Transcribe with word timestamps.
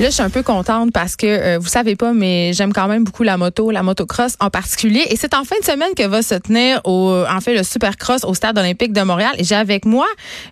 Là, 0.00 0.06
je 0.06 0.14
suis 0.14 0.22
un 0.22 0.30
peu 0.30 0.42
contente 0.42 0.92
parce 0.94 1.14
que 1.14 1.26
euh, 1.26 1.58
vous 1.58 1.68
savez 1.68 1.94
pas, 1.94 2.14
mais 2.14 2.54
j'aime 2.54 2.72
quand 2.72 2.88
même 2.88 3.04
beaucoup 3.04 3.22
la 3.22 3.36
moto, 3.36 3.70
la 3.70 3.82
motocross 3.82 4.32
en 4.40 4.48
particulier. 4.48 5.04
Et 5.10 5.16
c'est 5.16 5.34
en 5.34 5.44
fin 5.44 5.56
de 5.60 5.64
semaine 5.64 5.90
que 5.94 6.06
va 6.06 6.22
se 6.22 6.36
tenir 6.36 6.80
au, 6.84 7.22
en 7.28 7.40
fait, 7.42 7.54
le 7.54 7.62
Supercross 7.62 8.24
au 8.24 8.32
Stade 8.32 8.56
olympique 8.58 8.94
de 8.94 9.02
Montréal. 9.02 9.32
Et 9.36 9.44
j'ai 9.44 9.56
avec 9.56 9.84
moi 9.84 10.06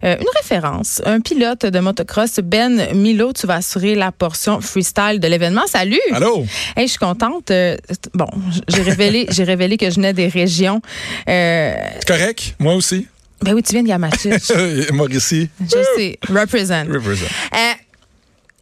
euh, 0.05 0.17
une 0.21 0.27
référence, 0.37 1.01
un 1.07 1.21
pilote 1.21 1.65
de 1.65 1.81
motocross, 1.81 2.41
Ben 2.41 2.93
Milo. 2.95 3.33
Tu 3.33 3.47
vas 3.47 3.55
assurer 3.55 3.95
la 3.95 4.13
portion 4.13 4.61
freestyle 4.61 5.19
de 5.19 5.27
l'événement. 5.29 5.67
Salut. 5.67 5.99
Allô? 6.13 6.45
Hey, 6.77 6.87
je 6.87 6.91
suis 6.91 6.99
contente. 6.99 7.51
Euh, 7.51 7.75
bon, 8.13 8.29
j'ai 8.69 8.83
révélé, 8.83 9.29
j'ai 9.31 9.45
révélé 9.45 9.79
que 9.79 9.89
je 9.89 9.95
venais 9.95 10.13
des 10.13 10.29
régions. 10.29 10.83
Euh, 11.27 11.73
C'est 12.01 12.07
correct. 12.07 12.55
Moi 12.59 12.75
aussi. 12.75 13.07
ben 13.41 13.55
oui, 13.55 13.63
tu 13.63 13.73
viens 13.73 13.83
de 13.83 13.89
Yamachiche. 13.89 14.53
Mauricie. 14.93 15.49
je 15.63 15.79
sais. 15.97 16.19
Represent. 16.29 16.85
Represent. 16.87 17.25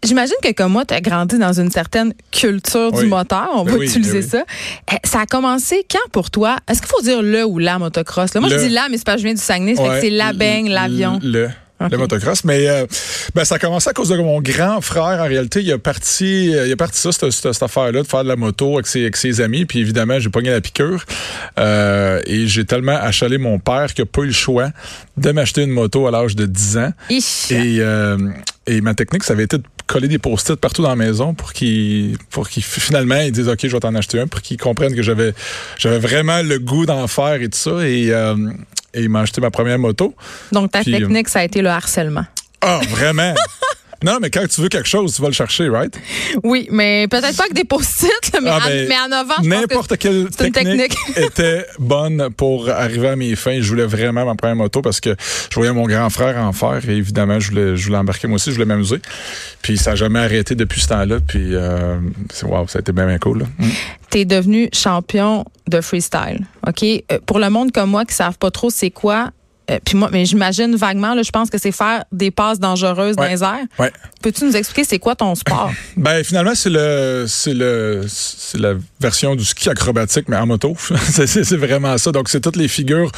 J'imagine 0.06 0.36
que 0.42 0.52
comme 0.52 0.72
moi, 0.72 0.84
tu 0.84 0.94
as 0.94 1.00
grandi 1.00 1.38
dans 1.38 1.52
une 1.52 1.70
certaine 1.70 2.14
culture 2.32 2.92
du 2.92 3.06
moteur, 3.06 3.48
on 3.54 3.64
Ben 3.64 3.72
va 3.72 3.78
oui, 3.78 3.86
utiliser 3.86 4.20
ben 4.20 4.28
ça. 4.28 4.38
Euh, 4.92 4.96
Ça 5.04 5.20
a 5.20 5.26
commencé 5.26 5.84
quand 5.90 6.10
pour 6.12 6.30
toi? 6.30 6.56
Est-ce 6.68 6.80
qu'il 6.80 6.88
faut 6.90 7.02
dire 7.02 7.22
le 7.22 7.44
ou 7.44 7.58
la 7.58 7.78
motocross? 7.78 8.32
Là, 8.34 8.40
moi, 8.40 8.48
Le. 8.50 8.58
je 8.58 8.64
dis 8.66 8.70
la, 8.72 8.88
mais 8.90 8.96
c'est 8.98 9.06
pas 9.06 9.12
que 9.14 9.18
je 9.20 9.24
viens 9.24 9.34
du 9.34 9.40
Saguenay, 9.40 9.78
Ouais, 9.78 10.00
c'est 10.00 10.10
la 10.10 10.32
beigne, 10.32 10.68
l'avion. 10.70 11.18
Le. 11.22 11.48
Le 11.78 11.98
motocross. 11.98 12.42
Mais 12.44 12.66
euh, 12.70 12.86
ben, 13.34 13.44
ça 13.44 13.56
a 13.56 13.58
commencé 13.58 13.90
à 13.90 13.92
cause 13.92 14.08
de 14.08 14.16
mon 14.16 14.40
grand 14.40 14.80
frère. 14.80 15.02
En 15.20 15.26
réalité, 15.28 15.60
il 15.60 15.70
a 15.72 15.76
parti, 15.76 16.54
euh, 16.56 16.66
il 16.66 16.72
a 16.72 16.76
parti 16.76 16.98
ça, 16.98 17.12
cette, 17.12 17.30
cette- 17.30 17.52
cette 17.52 17.62
affaire-là, 17.62 18.00
de 18.02 18.06
faire 18.06 18.22
de 18.24 18.28
la 18.28 18.36
moto 18.36 18.74
avec 18.76 18.86
ses, 18.86 19.02
avec 19.02 19.14
ses 19.16 19.42
amis. 19.42 19.66
Puis 19.66 19.80
évidemment, 19.80 20.18
j'ai 20.18 20.30
pogné 20.30 20.48
la 20.48 20.62
piqûre. 20.62 21.04
Euh, 21.58 22.22
et 22.26 22.46
j'ai 22.46 22.64
tellement 22.64 22.96
achalé 22.98 23.36
mon 23.36 23.58
père 23.58 23.92
qu'il 23.92 24.04
n'a 24.04 24.10
pas 24.10 24.22
eu 24.22 24.26
le 24.28 24.32
choix 24.32 24.70
de 25.18 25.30
m'acheter 25.32 25.64
une 25.64 25.70
moto 25.70 26.06
à 26.06 26.10
l'âge 26.10 26.34
de 26.34 26.46
10 26.46 26.78
ans. 26.78 26.92
Ich. 27.10 27.50
Et, 27.52 27.76
euh, 27.80 28.16
et 28.66 28.80
ma 28.80 28.94
technique, 28.94 29.24
ça 29.24 29.34
avait 29.34 29.44
été 29.44 29.58
de 29.58 29.64
coller 29.86 30.08
des 30.08 30.18
post-it 30.18 30.56
partout 30.56 30.82
dans 30.82 30.88
la 30.88 30.96
maison 30.96 31.34
pour 31.34 31.52
qu'ils 31.52 32.18
pour 32.30 32.48
qu'ils 32.48 32.62
finalement 32.64 33.20
ils 33.20 33.32
disent 33.32 33.48
OK, 33.48 33.60
je 33.62 33.68
vais 33.68 33.80
t'en 33.80 33.94
acheter 33.94 34.20
un 34.20 34.26
pour 34.26 34.42
qu'ils 34.42 34.56
comprennent 34.56 34.94
que 34.94 35.02
j'avais 35.02 35.32
j'avais 35.78 35.98
vraiment 35.98 36.42
le 36.42 36.58
goût 36.58 36.86
d'en 36.86 37.06
faire 37.06 37.40
et 37.40 37.48
tout 37.48 37.58
ça 37.58 37.86
et 37.86 38.10
euh, 38.10 38.34
et 38.96 39.02
il 39.02 39.08
m'a 39.10 39.20
acheté 39.20 39.40
ma 39.40 39.50
première 39.50 39.78
moto. 39.78 40.14
Donc, 40.52 40.72
ta 40.72 40.80
Puis, 40.80 40.92
technique, 40.92 41.28
ça 41.28 41.40
a 41.40 41.44
été 41.44 41.60
le 41.60 41.68
harcèlement. 41.68 42.24
Ah, 42.62 42.80
vraiment? 42.88 43.34
Non, 44.06 44.18
mais 44.20 44.30
quand 44.30 44.46
tu 44.48 44.60
veux 44.60 44.68
quelque 44.68 44.88
chose, 44.88 45.14
tu 45.16 45.20
vas 45.22 45.26
le 45.28 45.34
chercher, 45.34 45.68
right? 45.68 45.98
Oui, 46.44 46.68
mais 46.70 47.08
peut-être 47.08 47.36
pas 47.36 47.42
avec 47.42 47.54
des 47.54 47.64
post-it, 47.64 48.10
mais, 48.40 48.50
Ah, 48.50 48.58
en- 48.58 48.68
ben, 48.68 48.88
mais 48.88 48.94
en 48.98 49.08
novembre, 49.08 49.34
pense 49.34 49.44
que 49.44 49.48
N'importe 49.48 49.96
quelle 49.98 50.28
technique, 50.30 50.92
technique. 50.94 50.96
était 51.16 51.66
bonne 51.80 52.28
pour 52.36 52.70
arriver 52.70 53.08
à 53.08 53.16
mes 53.16 53.34
fins. 53.34 53.58
Je 53.60 53.68
voulais 53.68 53.84
vraiment 53.86 54.24
ma 54.24 54.36
première 54.36 54.54
moto 54.54 54.80
parce 54.80 55.00
que 55.00 55.16
je 55.50 55.54
voyais 55.56 55.72
mon 55.72 55.86
grand 55.86 56.08
frère 56.08 56.36
en 56.38 56.52
faire 56.52 56.88
et 56.88 56.92
évidemment, 56.96 57.40
je 57.40 57.50
voulais, 57.50 57.76
je 57.76 57.84
voulais 57.84 57.98
embarquer 57.98 58.28
moi 58.28 58.36
aussi, 58.36 58.50
je 58.50 58.54
voulais 58.54 58.66
m'amuser. 58.66 59.00
Puis 59.62 59.76
ça 59.76 59.90
n'a 59.90 59.96
jamais 59.96 60.20
arrêté 60.20 60.54
depuis 60.54 60.80
ce 60.80 60.88
temps-là. 60.88 61.18
Puis 61.26 61.54
euh, 61.54 61.98
wow, 62.44 62.68
ça 62.68 62.78
a 62.78 62.80
été 62.80 62.92
bien, 62.92 63.06
bien 63.06 63.18
cool. 63.18 63.44
Mm. 63.58 63.68
tu 64.10 64.18
es 64.20 64.24
devenu 64.24 64.68
champion 64.72 65.44
de 65.68 65.80
freestyle. 65.80 66.46
OK? 66.66 66.84
Euh, 66.84 67.18
pour 67.26 67.40
le 67.40 67.50
monde 67.50 67.72
comme 67.72 67.90
moi 67.90 68.04
qui 68.04 68.12
ne 68.12 68.16
savent 68.16 68.38
pas 68.38 68.52
trop 68.52 68.70
c'est 68.70 68.90
quoi, 68.90 69.30
euh, 69.70 69.78
puis 69.84 69.96
moi, 69.96 70.08
mais 70.12 70.24
j'imagine 70.24 70.76
vaguement, 70.76 71.14
là, 71.14 71.22
je 71.22 71.30
pense 71.30 71.50
que 71.50 71.58
c'est 71.58 71.72
faire 71.72 72.04
des 72.12 72.30
passes 72.30 72.60
dangereuses 72.60 73.16
dans 73.16 73.24
les 73.24 73.42
airs. 73.42 73.66
Ouais. 73.78 73.92
Peux-tu 74.22 74.44
nous 74.44 74.56
expliquer 74.56 74.84
c'est 74.84 74.98
quoi 74.98 75.14
ton 75.14 75.34
sport? 75.34 75.70
Ben 75.96 76.22
finalement 76.22 76.54
c'est 76.54 76.70
le 76.70 77.24
c'est 77.26 77.54
le 77.54 78.04
c'est 78.08 78.58
la 78.58 78.74
version 79.00 79.34
du 79.34 79.44
ski 79.44 79.68
acrobatique 79.68 80.28
mais 80.28 80.36
en 80.36 80.46
moto. 80.46 80.76
c'est 81.08 81.56
vraiment 81.56 81.96
ça. 81.98 82.12
Donc 82.12 82.28
c'est 82.28 82.40
toutes 82.40 82.56
les 82.56 82.68
figures 82.68 83.10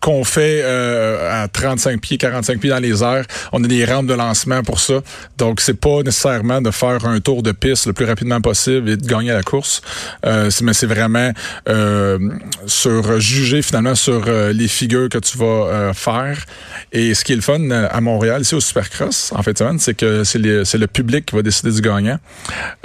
qu'on 0.00 0.22
fait 0.24 0.60
euh, 0.62 1.44
à 1.44 1.48
35 1.48 2.00
pieds, 2.00 2.18
45 2.18 2.60
pieds 2.60 2.70
dans 2.70 2.78
les 2.78 3.02
airs. 3.02 3.24
On 3.52 3.62
a 3.64 3.66
des 3.66 3.84
rampes 3.84 4.06
de 4.06 4.14
lancement 4.14 4.62
pour 4.62 4.80
ça. 4.80 5.00
Donc 5.38 5.60
c'est 5.60 5.80
pas 5.80 6.02
nécessairement 6.02 6.60
de 6.60 6.70
faire 6.70 7.06
un 7.06 7.20
tour 7.20 7.42
de 7.42 7.52
piste 7.52 7.86
le 7.86 7.92
plus 7.92 8.04
rapidement 8.04 8.40
possible 8.40 8.90
et 8.90 8.96
de 8.96 9.06
gagner 9.06 9.32
la 9.32 9.42
course. 9.42 9.80
Euh, 10.24 10.50
mais 10.62 10.72
c'est 10.72 10.86
vraiment 10.86 11.32
euh, 11.68 12.18
sur 12.66 13.18
juger 13.18 13.62
finalement 13.62 13.94
sur 13.94 14.26
les 14.26 14.68
figures 14.68 15.08
que 15.08 15.18
tu 15.18 15.38
vas 15.38 15.46
euh, 15.46 15.92
faire. 15.96 16.44
Et 16.92 17.14
ce 17.14 17.24
qui 17.24 17.32
est 17.32 17.36
le 17.36 17.42
fun 17.42 17.60
euh, 17.70 17.88
à 17.90 18.00
Montréal 18.00 18.42
ici 18.42 18.54
au 18.54 18.60
Supercross 18.60 19.32
en 19.34 19.42
fait 19.42 19.62
c'est 19.78 19.94
que 19.94 20.22
c'est 20.24 20.38
le 20.38 20.86
public 20.86 21.26
qui 21.26 21.34
va 21.34 21.42
décider 21.42 21.72
du 21.72 21.80
gagnant. 21.80 22.18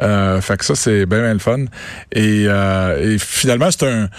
Euh, 0.01 0.39
fait 0.41 0.57
que 0.57 0.65
ça, 0.65 0.75
c'est 0.75 1.05
bien, 1.05 1.19
bien 1.19 1.33
le 1.33 1.39
fun. 1.39 1.65
Et, 2.11 2.45
euh, 2.47 3.15
et 3.15 3.17
finalement, 3.19 3.69
c'est 3.71 3.83
un... 3.87 4.09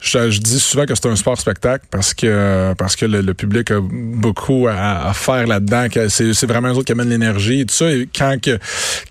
Je, 0.00 0.30
je 0.30 0.40
dis 0.40 0.58
souvent 0.58 0.84
que 0.84 0.94
c'est 0.96 1.06
un 1.06 1.14
sport 1.14 1.38
spectacle 1.38 1.84
parce 1.88 2.12
que 2.12 2.74
parce 2.76 2.96
que 2.96 3.06
le, 3.06 3.20
le 3.20 3.34
public 3.34 3.70
a 3.70 3.78
beaucoup 3.80 4.66
à, 4.68 5.08
à 5.08 5.12
faire 5.14 5.46
là-dedans. 5.46 5.86
C'est 6.08 6.44
vraiment 6.46 6.68
eux 6.68 6.72
autres 6.72 6.86
qui 6.86 6.92
amènent 6.92 7.10
l'énergie 7.10 7.60
et 7.60 7.66
tout 7.66 7.74
ça. 7.74 7.88
Et 7.88 8.08
quand, 8.12 8.36
que, 8.42 8.58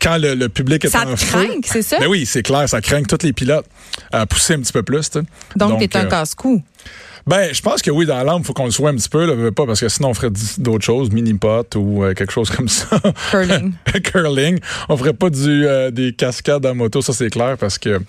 quand 0.02 0.18
le, 0.18 0.36
le 0.36 0.50
public 0.50 0.84
est 0.84 0.90
ça 0.90 1.08
en 1.08 1.16
feu... 1.16 1.26
craint, 1.28 1.62
c'est 1.64 1.82
ça? 1.82 1.98
Ben 1.98 2.08
oui, 2.08 2.26
c'est 2.26 2.44
clair, 2.44 2.68
ça 2.68 2.82
craint 2.82 3.04
tous 3.04 3.24
les 3.24 3.32
pilotes 3.32 3.68
à 4.12 4.26
pousser 4.26 4.56
un 4.56 4.60
petit 4.60 4.74
peu 4.74 4.84
plus. 4.84 5.10
tu 5.10 5.20
sais. 5.20 5.26
Donc, 5.56 5.80
t'es 5.80 5.98
un 5.98 6.06
euh, 6.06 6.10
casse-cou. 6.10 6.62
Ben, 7.28 7.54
je 7.54 7.62
pense 7.62 7.82
que 7.82 7.92
oui, 7.92 8.06
dans 8.06 8.24
l'âme, 8.24 8.40
il 8.40 8.46
faut 8.46 8.54
qu'on 8.54 8.66
le 8.66 8.72
soit 8.72 8.90
un 8.90 8.96
petit 8.96 9.10
peu, 9.10 9.26
là, 9.26 9.52
pas, 9.52 9.66
parce 9.66 9.80
que 9.80 9.90
sinon 9.90 10.10
on 10.10 10.14
ferait 10.14 10.30
d'autres 10.58 10.84
choses, 10.86 11.12
mini-pot 11.12 11.76
ou 11.76 12.04
euh, 12.04 12.14
quelque 12.14 12.32
chose 12.34 12.50
comme 12.50 12.68
ça. 12.68 12.88
Curling. 13.32 13.74
Curling. 14.04 14.60
On 14.90 14.98
ferait 14.98 15.14
pas 15.14 15.30
du 15.30 15.66
euh, 15.68 15.92
des 15.92 16.14
cascades 16.14 16.66
en 16.66 16.76
moto, 16.76 17.02
ça 17.02 17.14
c'est 17.14 17.30
clair, 17.30 17.58
parce 17.60 17.78
que 17.78 18.00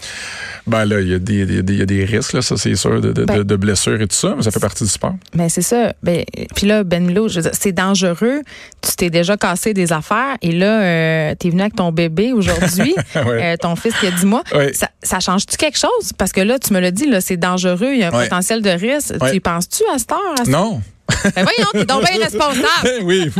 ben 0.66 0.84
là, 0.84 1.00
il 1.00 1.08
y, 1.08 1.10
y 1.10 1.82
a 1.82 1.86
des 1.86 2.04
risques, 2.04 2.32
là, 2.34 2.42
ça 2.42 2.56
c'est 2.56 2.74
sûr, 2.76 3.00
de, 3.00 3.12
de, 3.12 3.24
Ben- 3.24 3.38
de- 3.38 3.42
de 3.42 3.56
blessures 3.56 4.00
et 4.00 4.06
tout 4.06 4.16
ça, 4.16 4.34
mais 4.36 4.42
ça 4.42 4.50
fait 4.50 4.60
partie 4.60 4.84
du 4.84 4.90
sport. 4.90 5.14
Mais 5.34 5.48
c'est 5.48 5.62
ça. 5.62 5.92
Ben, 6.02 6.24
puis 6.54 6.66
là, 6.66 6.84
Ben 6.84 7.04
Milo, 7.04 7.28
je 7.28 7.36
veux 7.36 7.42
dire, 7.42 7.50
c'est 7.54 7.72
dangereux. 7.72 8.42
Tu 8.80 8.92
t'es 8.96 9.10
déjà 9.10 9.36
cassé 9.36 9.74
des 9.74 9.92
affaires 9.92 10.36
et 10.42 10.52
là, 10.52 10.82
euh, 10.82 11.34
t'es 11.38 11.50
venu 11.50 11.60
avec 11.62 11.74
ton 11.76 11.92
bébé 11.92 12.32
aujourd'hui, 12.32 12.94
Ouais. 13.14 13.52
euh, 13.54 13.56
ton 13.56 13.76
fils 13.76 13.94
qui 13.98 14.06
a 14.06 14.10
10 14.10 14.24
mois. 14.26 14.42
Ouais. 14.54 14.72
Ça, 14.72 14.88
ça 15.02 15.20
change-tu 15.20 15.56
quelque 15.56 15.78
chose? 15.78 16.12
Parce 16.16 16.32
que 16.32 16.40
là, 16.40 16.58
tu 16.58 16.72
me 16.72 16.80
l'as 16.80 16.90
dit, 16.90 17.06
là, 17.08 17.20
c'est 17.20 17.36
dangereux, 17.36 17.90
il 17.92 18.00
y 18.00 18.02
a 18.04 18.08
un 18.08 18.16
Ouais. 18.16 18.24
potentiel 18.24 18.62
de 18.62 18.70
risque. 18.70 19.01
Ouais. 19.20 19.30
Tu 19.30 19.36
y 19.36 19.40
penses-tu 19.40 19.82
à 19.94 19.98
cette 19.98 20.12
heure? 20.12 20.18
à 20.40 20.44
Non. 20.48 20.80
Ben 21.24 21.44
voyons, 21.44 21.68
t'es 21.72 21.84
donc 21.84 22.04
bien 22.04 22.18
responsable. 22.22 22.64
oui, 23.02 23.30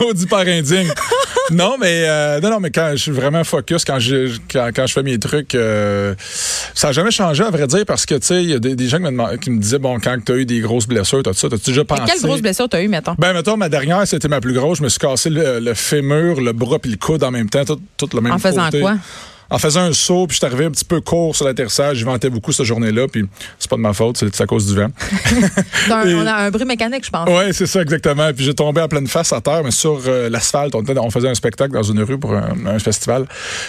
maudit 0.00 0.26
par 0.26 0.40
indigne. 0.40 0.88
Non, 1.50 1.76
mais 1.78 2.04
euh, 2.06 2.40
non, 2.40 2.50
non, 2.50 2.60
mais 2.60 2.70
quand 2.70 2.90
je 2.92 2.96
suis 2.96 3.10
vraiment 3.10 3.42
focus, 3.42 3.84
quand 3.84 3.98
je 3.98 4.36
quand, 4.50 4.70
quand 4.74 4.86
je 4.86 4.92
fais 4.92 5.02
mes 5.02 5.18
trucs, 5.18 5.54
euh, 5.54 6.14
ça 6.74 6.88
n'a 6.88 6.92
jamais 6.92 7.10
changé 7.10 7.42
à 7.42 7.50
vrai 7.50 7.66
dire 7.66 7.84
parce 7.86 8.06
que 8.06 8.14
tu 8.14 8.26
sais, 8.26 8.42
il 8.44 8.50
y 8.50 8.54
a 8.54 8.58
des, 8.60 8.76
des 8.76 8.88
gens 8.88 8.98
qui 8.98 9.10
me, 9.10 9.36
qui 9.36 9.50
me 9.50 9.58
disaient 9.58 9.78
bon, 9.80 9.98
quand 9.98 10.16
tu 10.24 10.32
as 10.32 10.36
eu 10.36 10.46
des 10.46 10.60
grosses 10.60 10.86
blessures, 10.86 11.22
t'as 11.24 11.32
ça, 11.32 11.48
t'as-tu 11.48 11.70
déjà 11.70 11.84
pensé? 11.84 12.02
Quelle 12.06 12.22
grosse 12.22 12.40
blessure 12.42 12.68
t'as 12.68 12.82
eu, 12.82 12.88
mettons? 12.88 13.14
Ben 13.18 13.32
mettons 13.32 13.56
ma 13.56 13.68
dernière, 13.68 14.06
c'était 14.06 14.28
ma 14.28 14.40
plus 14.40 14.52
grosse. 14.54 14.78
Je 14.78 14.84
me 14.84 14.88
suis 14.88 15.00
cassé 15.00 15.28
le, 15.28 15.58
le 15.58 15.74
fémur, 15.74 16.40
le 16.40 16.52
bras 16.52 16.78
puis 16.78 16.90
le 16.90 16.98
coude 16.98 17.24
en 17.24 17.30
même 17.32 17.50
temps, 17.50 17.64
tout, 17.64 17.80
tout 17.96 18.08
le 18.14 18.20
même 18.20 18.32
En 18.32 18.38
faisant 18.38 18.66
côté. 18.66 18.80
quoi? 18.80 18.96
En 19.50 19.58
faisant 19.58 19.80
un 19.82 19.92
saut, 19.92 20.26
puis 20.26 20.34
je 20.34 20.38
suis 20.38 20.46
arrivé 20.46 20.66
un 20.66 20.70
petit 20.70 20.84
peu 20.84 21.00
court 21.00 21.34
sur 21.34 21.46
l'atterrissage. 21.46 21.96
Je 21.98 22.04
ventais 22.04 22.28
beaucoup 22.30 22.52
cette 22.52 22.66
journée-là, 22.66 23.06
puis 23.08 23.24
c'est 23.58 23.70
pas 23.70 23.76
de 23.76 23.80
ma 23.80 23.92
faute, 23.92 24.18
c'est 24.18 24.40
à 24.42 24.46
cause 24.46 24.66
du 24.66 24.74
vent. 24.78 24.88
Et- 26.06 26.14
on 26.14 26.26
a 26.26 26.34
un 26.34 26.50
bruit 26.50 26.64
mécanique, 26.66 27.04
je 27.04 27.10
pense. 27.10 27.28
Ouais, 27.28 27.52
c'est 27.52 27.66
ça 27.66 27.80
exactement. 27.82 28.30
Puis 28.34 28.44
j'ai 28.44 28.54
tombé 28.54 28.80
en 28.80 28.88
pleine 28.88 29.06
face 29.06 29.32
à 29.32 29.40
terre, 29.40 29.62
mais 29.64 29.70
sur 29.70 30.00
euh, 30.06 30.28
l'asphalte. 30.28 30.74
On, 30.74 31.10
faisait 31.10 31.28
un 31.28 31.34
spectacle 31.34 31.72
dans 31.72 31.82
une 31.82 32.02
rue 32.02 32.18
pour 32.18 32.34
un, 32.34 32.54
un 32.66 32.78
festival. 32.78 33.26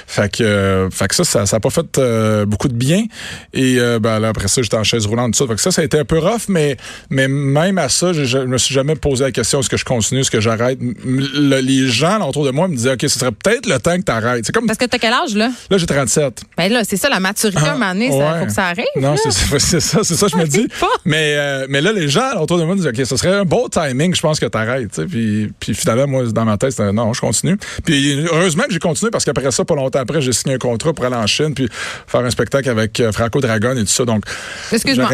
Fait 0.07 0.29
que, 0.31 0.44
euh, 0.44 0.89
fait 0.89 1.07
que 1.07 1.16
ça, 1.16 1.23
ça, 1.23 1.45
ça 1.45 1.57
a 1.57 1.59
pas 1.59 1.69
fait 1.69 1.97
euh, 1.97 2.45
beaucoup 2.45 2.68
de 2.68 2.73
bien. 2.73 3.06
Et 3.53 3.78
euh, 3.79 4.00
ben, 4.00 4.19
là, 4.19 4.29
après 4.29 4.47
ça, 4.47 4.62
j'étais 4.62 4.78
en 4.78 4.84
chaise 4.84 5.06
roulante, 5.06 5.34
tout 5.34 5.39
ça. 5.44 5.47
Fait 5.47 5.56
que 5.56 5.62
ça, 5.62 5.72
ça 5.72 5.81
a 5.81 5.85
été 5.85 5.97
un 5.97 6.06
peu 6.06 6.19
rough, 6.19 6.47
mais 6.50 6.78
mais 7.09 7.28
même 7.28 7.78
à 7.78 7.89
ça, 7.89 8.12
je, 8.13 8.23
je 8.25 8.39
me 8.39 8.57
suis 8.57 8.73
jamais 8.73 8.95
posé 8.95 9.23
la 9.23 9.31
question 9.31 9.59
est-ce 9.62 9.69
que 9.69 9.78
je 9.78 9.85
continue, 9.85 10.22
est-ce 10.22 10.31
que 10.31 10.41
j'arrête? 10.41 10.79
Le- 11.06 11.59
les 11.62 11.88
gens 11.88 12.28
autour 12.28 12.45
de 12.45 12.51
moi 12.51 12.68
me 12.68 12.75
disaient 12.75 12.94
ok, 12.94 13.01
ce 13.03 13.07
serait 13.19 13.31
peut-être 13.31 13.66
le 13.66 13.79
temps 13.79 13.95
que 13.97 14.01
t'arrêtes. 14.03 14.45
C'est 14.45 14.51
comme 14.51 14.66
Parce 14.68 14.78
que 14.78 14.85
t'as 14.85 14.97
quel 14.97 15.13
âge, 15.13 15.35
là? 15.35 15.50
Là, 15.69 15.78
j'ai 15.78 15.85
37. 15.85 16.41
Ben 16.57 16.72
là, 16.72 16.81
c'est 16.84 16.97
ça, 16.97 17.09
la 17.09 17.19
maturité, 17.19 17.62
à 17.66 17.69
un 17.72 17.74
moment 17.74 17.94
donné, 17.94 18.12
ça, 18.12 18.40
faut 18.40 18.46
que 18.46 18.52
ça 18.52 18.66
arrive. 18.68 18.85
Non, 18.96 19.16
c'est 19.18 19.31
ça, 19.31 19.59
c'est 20.03 20.16
ça, 20.16 20.28
je 20.28 20.35
me 20.38 20.46
dis. 20.46 20.68
Mais, 21.06 21.35
euh, 21.38 21.66
mais 21.69 21.81
là, 21.81 21.91
les 21.91 22.07
gens 22.07 22.40
autour 22.40 22.57
de 22.59 22.63
moi 22.63 22.75
disent, 22.75 22.88
OK, 22.88 22.96
ce 23.06 23.18
serait 23.18 23.34
un 23.35 23.44
beau 23.46 23.69
timing, 23.69 24.13
je 24.16 24.22
pense 24.22 24.40
que 24.40 24.46
t'arrêtes. 24.46 25.02
Puis, 25.07 25.52
puis 25.59 25.74
finalement, 25.74 26.07
moi, 26.07 26.24
dans 26.25 26.46
ma 26.46 26.57
tête, 26.57 26.72
c'était 26.72 26.91
non, 26.91 27.13
je 27.13 27.22
continue. 27.22 27.57
Puis 27.85 28.25
heureusement 28.31 28.63
que 28.63 28.74
j'ai 28.74 28.80
continué 28.80 29.12
parce 29.12 29.25
qu'après 29.25 29.52
ça, 29.52 29.66
pas 29.66 29.75
longtemps 29.75 30.00
après, 30.00 30.21
j'ai 30.21 30.33
signé 30.33 30.56
un 30.56 30.60
contrat 30.60 30.94
pour 30.94 31.06
aller 31.06 31.16
en 31.16 31.27
Chine 31.27 31.54
puis 31.54 31.69
faire 32.07 32.21
un 32.21 32.30
spectacle 32.30 32.69
avec 32.69 33.00
euh, 33.00 33.12
Franco 33.12 33.39
Dragon 33.42 33.74
et 33.75 33.81
tout 33.81 33.88
ça. 33.88 34.06
Donc, 34.06 34.24
Excuse-moi, 34.71 35.10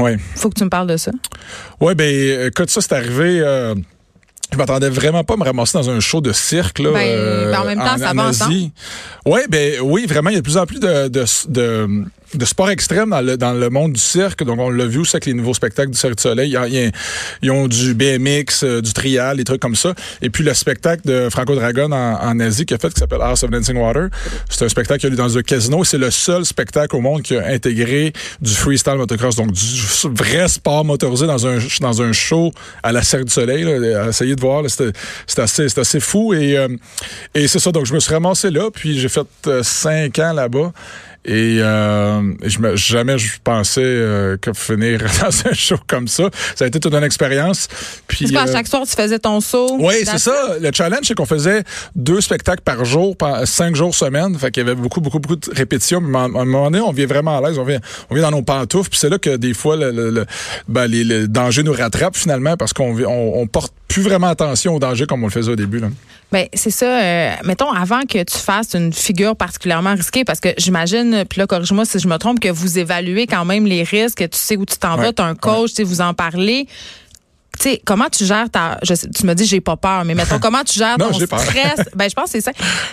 Ouais. 0.00 0.16
faut 0.34 0.48
que 0.50 0.58
tu 0.58 0.64
me 0.64 0.68
parles 0.68 0.88
de 0.88 0.96
ça. 0.96 1.12
Ouais, 1.80 1.94
ben, 1.94 2.46
écoute, 2.48 2.70
ça, 2.70 2.80
c'est 2.80 2.92
arrivé. 2.92 3.40
euh, 3.40 3.74
je 4.52 4.56
m'attendais 4.56 4.88
vraiment 4.88 5.24
pas 5.24 5.34
à 5.34 5.36
me 5.36 5.44
ramasser 5.44 5.76
dans 5.78 5.90
un 5.90 6.00
show 6.00 6.20
de 6.20 6.32
cirque. 6.32 6.78
Là, 6.78 6.92
Ben, 6.92 7.50
ben, 7.50 7.60
en 7.60 7.64
même 7.64 7.78
temps, 7.78 7.98
ça 7.98 8.12
va 8.12 8.26
Asie. 8.26 8.72
Ouais, 9.24 9.46
ben, 9.48 9.80
oui, 9.82 10.06
vraiment, 10.06 10.30
il 10.30 10.34
y 10.34 10.36
a 10.36 10.40
de 10.40 10.44
plus 10.44 10.56
en 10.56 10.66
plus 10.66 10.80
de, 10.80 11.08
de, 11.08 11.24
de, 11.48 12.04
de 12.34 12.44
sport 12.44 12.70
extrême 12.70 13.10
dans 13.10 13.20
le, 13.20 13.36
dans 13.36 13.52
le 13.52 13.70
monde 13.70 13.92
du 13.92 14.00
cirque. 14.00 14.42
Donc, 14.42 14.58
on 14.58 14.70
l'a 14.70 14.86
vu 14.86 14.98
aussi 14.98 15.16
avec 15.16 15.26
les 15.26 15.34
nouveaux 15.34 15.54
spectacles 15.54 15.90
du 15.90 15.98
Cirque 15.98 16.16
du 16.16 16.22
Soleil. 16.22 16.56
Ils, 17.42 17.50
ont 17.50 17.68
du 17.68 17.94
BMX, 17.94 18.64
euh, 18.64 18.80
du 18.80 18.92
trial, 18.92 19.36
des 19.36 19.44
trucs 19.44 19.60
comme 19.60 19.76
ça. 19.76 19.94
Et 20.22 20.30
puis, 20.30 20.44
le 20.44 20.52
spectacle 20.54 21.02
de 21.06 21.28
Franco 21.30 21.54
Dragon 21.54 21.90
en, 21.92 22.40
Asie 22.40 22.66
qui 22.66 22.74
a 22.74 22.78
fait, 22.78 22.92
qui 22.92 23.00
s'appelle 23.00 23.22
House 23.22 23.42
of 23.42 23.50
Dancing 23.50 23.76
Water. 23.76 24.08
C'est 24.48 24.64
un 24.64 24.68
spectacle 24.68 25.00
qui 25.00 25.06
a 25.06 25.10
lieu 25.10 25.16
dans 25.16 25.38
un 25.38 25.42
casino. 25.42 25.84
C'est 25.84 25.98
le 25.98 26.10
seul 26.10 26.44
spectacle 26.44 26.96
au 26.96 27.00
monde 27.00 27.22
qui 27.22 27.36
a 27.36 27.46
intégré 27.46 28.12
du 28.40 28.52
freestyle 28.52 28.96
motocross. 28.96 29.36
Donc, 29.36 29.52
du 29.52 29.82
vrai 30.14 30.48
sport 30.48 30.84
motorisé 30.84 31.26
dans 31.26 31.46
un, 31.46 31.58
dans 31.80 32.02
un 32.02 32.12
show 32.12 32.52
à 32.82 32.92
la 32.92 33.02
Cirque 33.02 33.24
du 33.24 33.32
Soleil. 33.32 33.62
Là, 33.64 34.08
essayer 34.08 34.34
de 34.34 34.40
voir, 34.40 34.64
c'était 34.68 34.92
assez, 35.40 35.66
assez 35.78 36.00
fou. 36.00 36.34
Et, 36.34 36.56
euh, 36.56 36.68
et 37.34 37.48
c'est 37.48 37.58
ça. 37.60 37.72
Donc, 37.72 37.86
je 37.86 37.94
me 37.94 38.00
suis 38.00 38.12
ramassé 38.12 38.50
là. 38.50 38.70
Puis, 38.70 38.98
j'ai 38.98 39.08
fait 39.08 39.26
euh, 39.46 39.62
cinq 39.62 40.18
ans 40.18 40.32
là-bas. 40.32 40.72
Et 41.26 41.58
euh, 41.60 42.22
je 42.44 42.60
me, 42.60 42.76
jamais 42.76 43.18
je 43.18 43.32
pensais 43.42 43.80
euh, 43.82 44.36
que 44.36 44.52
finir 44.52 45.00
dans 45.20 45.50
un 45.50 45.52
show 45.52 45.76
comme 45.88 46.06
ça. 46.06 46.30
Ça 46.54 46.64
a 46.64 46.68
été 46.68 46.78
toute 46.78 46.94
une 46.94 47.02
expérience. 47.02 47.66
Puis 48.06 48.30
pas, 48.30 48.42
à 48.42 48.48
euh, 48.48 48.52
chaque 48.52 48.68
soir 48.68 48.84
tu 48.88 48.94
faisais 48.94 49.18
ton 49.18 49.40
saut. 49.40 49.76
Oui, 49.80 49.94
c'est 50.04 50.18
ça. 50.18 50.56
Le 50.60 50.70
challenge 50.72 51.00
c'est 51.02 51.14
qu'on 51.14 51.26
faisait 51.26 51.64
deux 51.96 52.20
spectacles 52.20 52.62
par 52.62 52.84
jour, 52.84 53.16
par 53.16 53.44
cinq 53.44 53.74
jours 53.74 53.92
semaine. 53.92 54.38
Fait 54.38 54.52
qu'il 54.52 54.64
y 54.64 54.66
avait 54.66 54.80
beaucoup 54.80 55.00
beaucoup 55.00 55.18
beaucoup 55.18 55.34
de 55.34 55.50
répétitions. 55.52 56.00
Mais 56.00 56.16
à 56.16 56.22
un 56.22 56.28
moment 56.28 56.70
donné, 56.70 56.80
on 56.80 56.92
vient 56.92 57.06
vraiment 57.06 57.36
à 57.36 57.40
l'aise. 57.40 57.58
On 57.58 57.64
vient 57.64 57.80
on 58.08 58.14
vient 58.14 58.30
dans 58.30 58.36
nos 58.36 58.42
pantoufles. 58.42 58.90
Puis 58.90 59.00
c'est 59.00 59.10
là 59.10 59.18
que 59.18 59.36
des 59.36 59.52
fois 59.52 59.74
le, 59.74 59.90
le, 59.90 60.26
ben, 60.68 60.86
les, 60.86 61.02
le 61.02 61.26
danger 61.26 61.64
nous 61.64 61.72
rattrape 61.72 62.16
finalement 62.16 62.56
parce 62.56 62.72
qu'on 62.72 62.96
on, 63.04 63.40
on 63.40 63.46
porte 63.48 63.74
plus 63.88 64.02
vraiment 64.02 64.28
attention 64.28 64.76
au 64.76 64.78
danger 64.78 65.06
comme 65.06 65.24
on 65.24 65.26
le 65.26 65.32
faisait 65.32 65.50
au 65.50 65.56
début. 65.56 65.80
Là. 65.80 65.88
Ben, 66.32 66.46
c'est 66.52 66.70
ça. 66.70 66.86
Euh, 66.86 67.34
mettons, 67.44 67.70
avant 67.70 68.02
que 68.02 68.22
tu 68.22 68.36
fasses 68.36 68.74
une 68.74 68.92
figure 68.92 69.36
particulièrement 69.36 69.94
risquée, 69.94 70.24
parce 70.24 70.40
que 70.40 70.48
j'imagine, 70.58 71.24
puis 71.28 71.38
là, 71.38 71.46
corrige-moi 71.46 71.84
si 71.84 71.98
je 71.98 72.08
me 72.08 72.16
trompe, 72.16 72.40
que 72.40 72.48
vous 72.48 72.78
évaluez 72.78 73.26
quand 73.26 73.44
même 73.44 73.64
les 73.64 73.84
risques, 73.84 74.28
tu 74.28 74.38
sais 74.38 74.56
où 74.56 74.66
tu 74.66 74.76
t'en 74.76 74.96
vas, 74.96 75.12
tu 75.12 75.22
as 75.22 75.26
un 75.26 75.36
coach, 75.36 75.70
tu 75.70 75.76
sais, 75.76 75.82
vous 75.84 76.00
en 76.00 76.14
parlez 76.14 76.66
tu 77.58 77.70
sais, 77.70 77.82
comment 77.84 78.08
tu 78.10 78.24
gères 78.24 78.50
ta. 78.50 78.78
tu 78.82 79.26
me 79.26 79.34
dis, 79.34 79.46
j'ai 79.46 79.60
pas 79.60 79.76
peur, 79.76 80.04
mais 80.04 80.14
mettons, 80.14 80.38
comment 80.38 80.62
tu 80.64 80.78
gères 80.78 80.96
ton 80.98 81.12
stress? 81.12 81.80
ben, 81.94 82.08
je 82.08 82.14
pense 82.14 82.24
que 82.26 82.30
c'est 82.30 82.40
ça. 82.40 82.52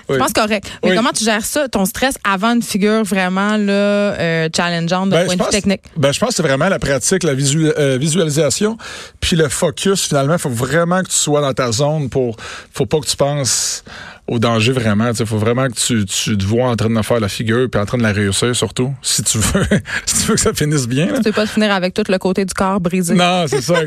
Je 0.09 0.15
pense 0.15 0.33
correct. 0.33 0.67
Mais 0.83 0.95
comment 0.95 1.11
tu 1.11 1.23
gères 1.23 1.45
ça, 1.45 1.67
ton 1.67 1.85
stress, 1.85 2.15
avant 2.23 2.53
une 2.53 2.61
figure 2.61 3.03
vraiment 3.03 3.57
là, 3.57 3.73
euh, 3.73 4.49
challengeante 4.55 5.09
de 5.09 5.15
ben, 5.15 5.25
point 5.25 5.35
de 5.35 5.43
vue 5.43 5.49
technique? 5.49 5.81
Ben, 5.97 6.11
je 6.11 6.19
pense 6.19 6.29
que 6.29 6.35
c'est 6.35 6.43
vraiment 6.43 6.69
la 6.69 6.79
pratique, 6.79 7.23
la 7.23 7.33
euh, 7.33 7.97
visualisation, 7.99 8.77
puis 9.19 9.35
le 9.35 9.49
focus, 9.49 10.07
finalement. 10.07 10.33
Il 10.33 10.39
faut 10.39 10.49
vraiment 10.49 11.01
que 11.01 11.09
tu 11.09 11.15
sois 11.15 11.41
dans 11.41 11.53
ta 11.53 11.71
zone 11.71 12.09
pour. 12.09 12.35
faut 12.73 12.85
pas 12.85 12.99
que 12.99 13.07
tu 13.07 13.15
penses 13.15 13.83
au 14.27 14.39
danger 14.39 14.71
vraiment. 14.71 15.11
Il 15.17 15.25
faut 15.25 15.37
vraiment 15.37 15.67
que 15.67 15.73
tu, 15.73 16.05
tu 16.05 16.37
te 16.37 16.45
vois 16.45 16.69
en 16.69 16.75
train 16.75 16.89
de 16.89 17.01
faire 17.01 17.19
la 17.19 17.27
figure 17.27 17.69
puis 17.69 17.79
en 17.79 17.85
train 17.85 17.97
de 17.97 18.03
la 18.03 18.13
réussir 18.13 18.55
surtout, 18.55 18.93
si 19.01 19.23
tu 19.23 19.37
veux, 19.37 19.65
si 20.05 20.21
tu 20.21 20.27
veux 20.27 20.35
que 20.35 20.39
ça 20.39 20.53
finisse 20.53 20.87
bien. 20.87 21.07
Tu 21.07 21.21
veux 21.23 21.31
pas 21.31 21.45
finir 21.45 21.71
avec 21.71 21.93
tout 21.93 22.03
le 22.07 22.17
côté 22.17 22.45
du 22.45 22.53
corps 22.53 22.79
brisé. 22.79 23.15
Non, 23.15 23.45
c'est 23.47 23.61
ça, 23.61 23.81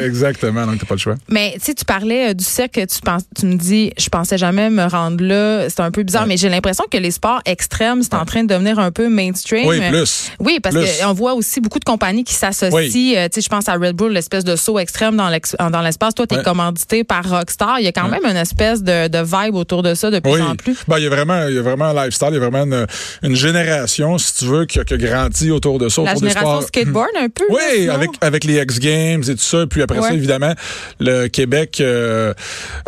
exactement. 0.00 0.66
Donc, 0.66 0.78
t'as 0.78 0.86
pas 0.86 0.94
le 0.94 1.00
choix. 1.00 1.14
Mais 1.28 1.56
tu 1.62 1.74
tu 1.74 1.84
parlais 1.84 2.30
euh, 2.30 2.34
du 2.34 2.44
cirque, 2.44 2.74
tu, 2.74 3.00
penses, 3.00 3.22
tu 3.36 3.46
me 3.46 3.56
dis, 3.56 3.92
je 3.98 4.08
pensais 4.08 4.38
jamais 4.38 4.70
me 4.70 4.84
rendre 4.84 5.24
là. 5.24 5.68
C'est 5.68 5.80
un 5.80 5.90
peu 5.90 6.02
bizarre, 6.02 6.26
mais 6.26 6.36
j'ai 6.36 6.48
l'impression 6.48 6.84
que 6.90 6.98
les 6.98 7.10
sports 7.10 7.40
extrêmes, 7.44 8.02
c'est 8.02 8.14
en 8.14 8.24
train 8.24 8.44
de 8.44 8.48
devenir 8.48 8.78
un 8.78 8.92
peu 8.92 9.08
mainstream. 9.08 9.66
Oui, 9.66 9.80
plus. 9.88 10.30
Oui, 10.38 10.60
parce 10.62 10.76
qu'on 10.76 11.12
voit 11.12 11.34
aussi 11.34 11.60
beaucoup 11.60 11.80
de 11.80 11.84
compagnies 11.84 12.24
qui 12.24 12.34
s'associent. 12.34 13.16
Euh, 13.16 13.28
tu 13.28 13.34
sais, 13.34 13.40
je 13.40 13.48
pense 13.48 13.68
à 13.68 13.74
Red 13.74 13.96
Bull, 13.96 14.12
l'espèce 14.12 14.44
de 14.44 14.54
saut 14.54 14.78
extrême 14.78 15.16
dans 15.16 15.28
l'espace. 15.28 16.14
Toi, 16.14 16.26
tu 16.26 16.36
es 16.36 16.42
commandité 16.42 17.04
par 17.04 17.28
Rockstar. 17.28 17.80
Il 17.80 17.84
y 17.84 17.88
a 17.88 17.92
quand 17.92 18.08
même 18.08 18.24
une 18.24 18.36
espèce 18.36 18.82
de, 18.82 19.08
de 19.08 19.18
vibe 19.18 19.54
autour 19.54 19.71
de 19.80 19.94
ça 19.94 20.10
de 20.10 20.18
plus 20.18 20.42
en 20.42 20.54
plus? 20.54 20.76
Ben, 20.86 20.98
il 20.98 21.04
y 21.04 21.06
a 21.06 21.08
vraiment, 21.08 21.46
il 21.48 21.54
y 21.54 21.58
a 21.58 21.62
vraiment 21.62 21.86
un 21.86 22.04
lifestyle, 22.04 22.28
il 22.32 22.34
y 22.34 22.36
a 22.36 22.46
vraiment 22.46 22.86
une, 23.22 23.36
génération, 23.36 24.18
si 24.18 24.34
tu 24.34 24.44
veux, 24.44 24.66
qui 24.66 24.78
a, 24.78 24.84
grandi 24.84 25.50
autour 25.50 25.78
de 25.78 25.88
ça. 25.88 26.02
La 26.02 26.14
génération 26.14 26.60
skateboard 26.60 27.08
un 27.18 27.28
peu. 27.30 27.44
Oui, 27.48 27.88
avec, 27.88 28.10
avec 28.20 28.44
les 28.44 28.60
X 28.60 28.78
Games 28.78 29.22
et 29.22 29.34
tout 29.34 29.38
ça. 29.38 29.66
Puis 29.66 29.80
après 29.80 30.02
ça, 30.02 30.12
évidemment, 30.12 30.52
le 31.00 31.28
Québec 31.28 31.78
euh, 31.80 32.34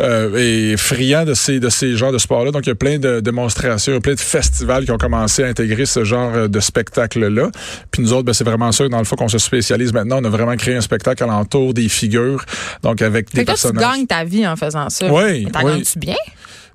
euh, 0.01 0.73
est 0.73 0.77
friand 0.77 1.25
de 1.25 1.33
ces, 1.33 1.59
de 1.59 1.69
ces 1.69 1.97
genres 1.97 2.11
de 2.11 2.19
sports-là. 2.19 2.51
Donc, 2.51 2.67
il 2.67 2.69
y 2.69 2.73
a 2.73 2.75
plein 2.75 2.99
de 2.99 3.21
démonstrations, 3.21 3.99
plein 4.01 4.13
de 4.13 4.19
festivals 4.19 4.85
qui 4.85 4.91
ont 4.91 4.97
commencé 4.97 5.43
à 5.43 5.47
intégrer 5.47 5.85
ce 5.85 6.03
genre 6.03 6.47
de 6.47 6.59
spectacle-là. 6.59 7.49
Puis 7.89 8.03
nous 8.03 8.13
autres, 8.13 8.25
ben, 8.25 8.33
c'est 8.33 8.43
vraiment 8.43 8.71
ça, 8.71 8.87
dans 8.87 8.99
le 8.99 9.05
fond, 9.05 9.15
qu'on 9.15 9.29
se 9.29 9.37
spécialise 9.37 9.93
maintenant. 9.93 10.19
On 10.21 10.25
a 10.25 10.29
vraiment 10.29 10.55
créé 10.55 10.75
un 10.75 10.81
spectacle 10.81 11.23
alentour 11.23 11.73
des 11.73 11.89
figures. 11.89 12.43
Donc, 12.83 13.01
avec 13.01 13.33
des 13.33 13.45
personnages. 13.45 13.83
tu 13.83 13.97
gagnes 13.97 14.07
ta 14.07 14.23
vie 14.23 14.45
en 14.45 14.55
faisant 14.55 14.89
ça. 14.89 15.11
Oui. 15.11 15.45
T'en 15.51 15.63
gagnes-tu 15.63 15.99
bien? 15.99 16.15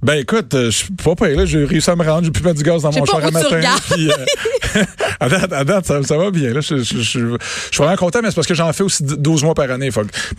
Ben 0.02 0.14
écoute, 0.14 0.54
euh, 0.54 0.66
je 0.66 0.76
suis 0.78 0.92
pas 0.92 1.14
prêt, 1.14 1.34
là. 1.34 1.44
J'ai 1.44 1.64
réussi 1.64 1.90
à 1.90 1.96
me 1.96 2.04
rendre, 2.04 2.24
j'ai 2.24 2.30
pu 2.30 2.42
mettre 2.42 2.56
du 2.56 2.62
gaz 2.62 2.82
dans 2.82 2.92
mon 2.92 3.04
char 3.04 3.22
à 3.22 3.30
matin. 3.30 3.60
Puis, 3.90 4.10
euh, 4.10 4.84
à 5.20 5.28
date, 5.28 5.52
à 5.52 5.64
date 5.64 5.86
ça, 5.86 6.02
ça, 6.02 6.16
va 6.16 6.30
bien. 6.30 6.54
Là. 6.54 6.60
Je, 6.60 6.78
je, 6.78 6.82
je, 6.82 7.02
je, 7.02 7.36
suis 7.70 7.76
vraiment 7.76 7.96
content, 7.96 8.20
mais 8.22 8.30
c'est 8.30 8.34
parce 8.34 8.46
que 8.46 8.54
j'en 8.54 8.72
fais 8.72 8.82
aussi 8.82 9.02
12 9.02 9.44
mois 9.44 9.54
par 9.54 9.70
année. 9.70 9.90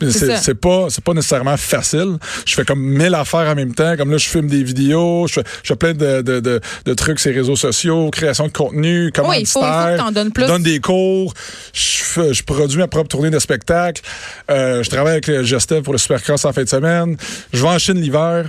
C'est 0.10 0.56
pas, 0.56 0.88
pas 1.04 1.13
nécessairement 1.13 1.58
facile. 1.58 2.18
Je 2.46 2.56
fais 2.56 2.66
comme 2.66 2.81
mille 2.81 3.13
affaires 3.13 3.48
en 3.48 3.56
même 3.56 3.75
temps. 3.75 3.96
Comme 3.98 4.10
là, 4.10 4.18
je 4.18 4.28
filme 4.28 4.48
des 4.48 4.63
vidéos, 4.63 5.28
je 5.28 5.42
fais, 5.63 5.75
plein 5.75 5.94
de, 5.94 6.22
de, 6.22 6.40
de, 6.40 6.60
de, 6.86 6.94
trucs 6.96 7.19
sur 7.19 7.30
les 7.30 7.38
réseaux 7.38 7.56
sociaux, 7.56 8.10
création 8.10 8.48
de 8.48 8.52
contenu, 8.52 9.12
comment 9.13 9.30
oui, 9.30 9.42
il 9.42 9.48
faut, 9.48 9.62
il 9.63 10.13
donnes 10.13 10.31
plus. 10.31 10.44
Je 10.44 10.48
donne 10.48 10.63
des 10.63 10.80
cours, 10.80 11.34
je, 11.74 12.34
je 12.34 12.44
produis 12.44 12.78
ma 12.78 12.88
propre 12.88 13.10
tournée 13.10 13.30
de 13.30 13.40
spectacle. 13.40 14.02
Euh, 14.50 14.81
je 14.81 14.90
travaille 14.90 15.13
avec 15.13 15.28
le 15.28 15.44
Gestev 15.44 15.84
pour 15.84 15.94
le 15.94 16.00
Supercross 16.00 16.46
en 16.46 16.54
fin 16.54 16.63
de 16.63 16.69
semaine. 16.69 17.16
Je 17.54 17.62
vais 17.62 17.69
en 17.69 17.78
Chine 17.78 18.02
l'hiver. 18.02 18.46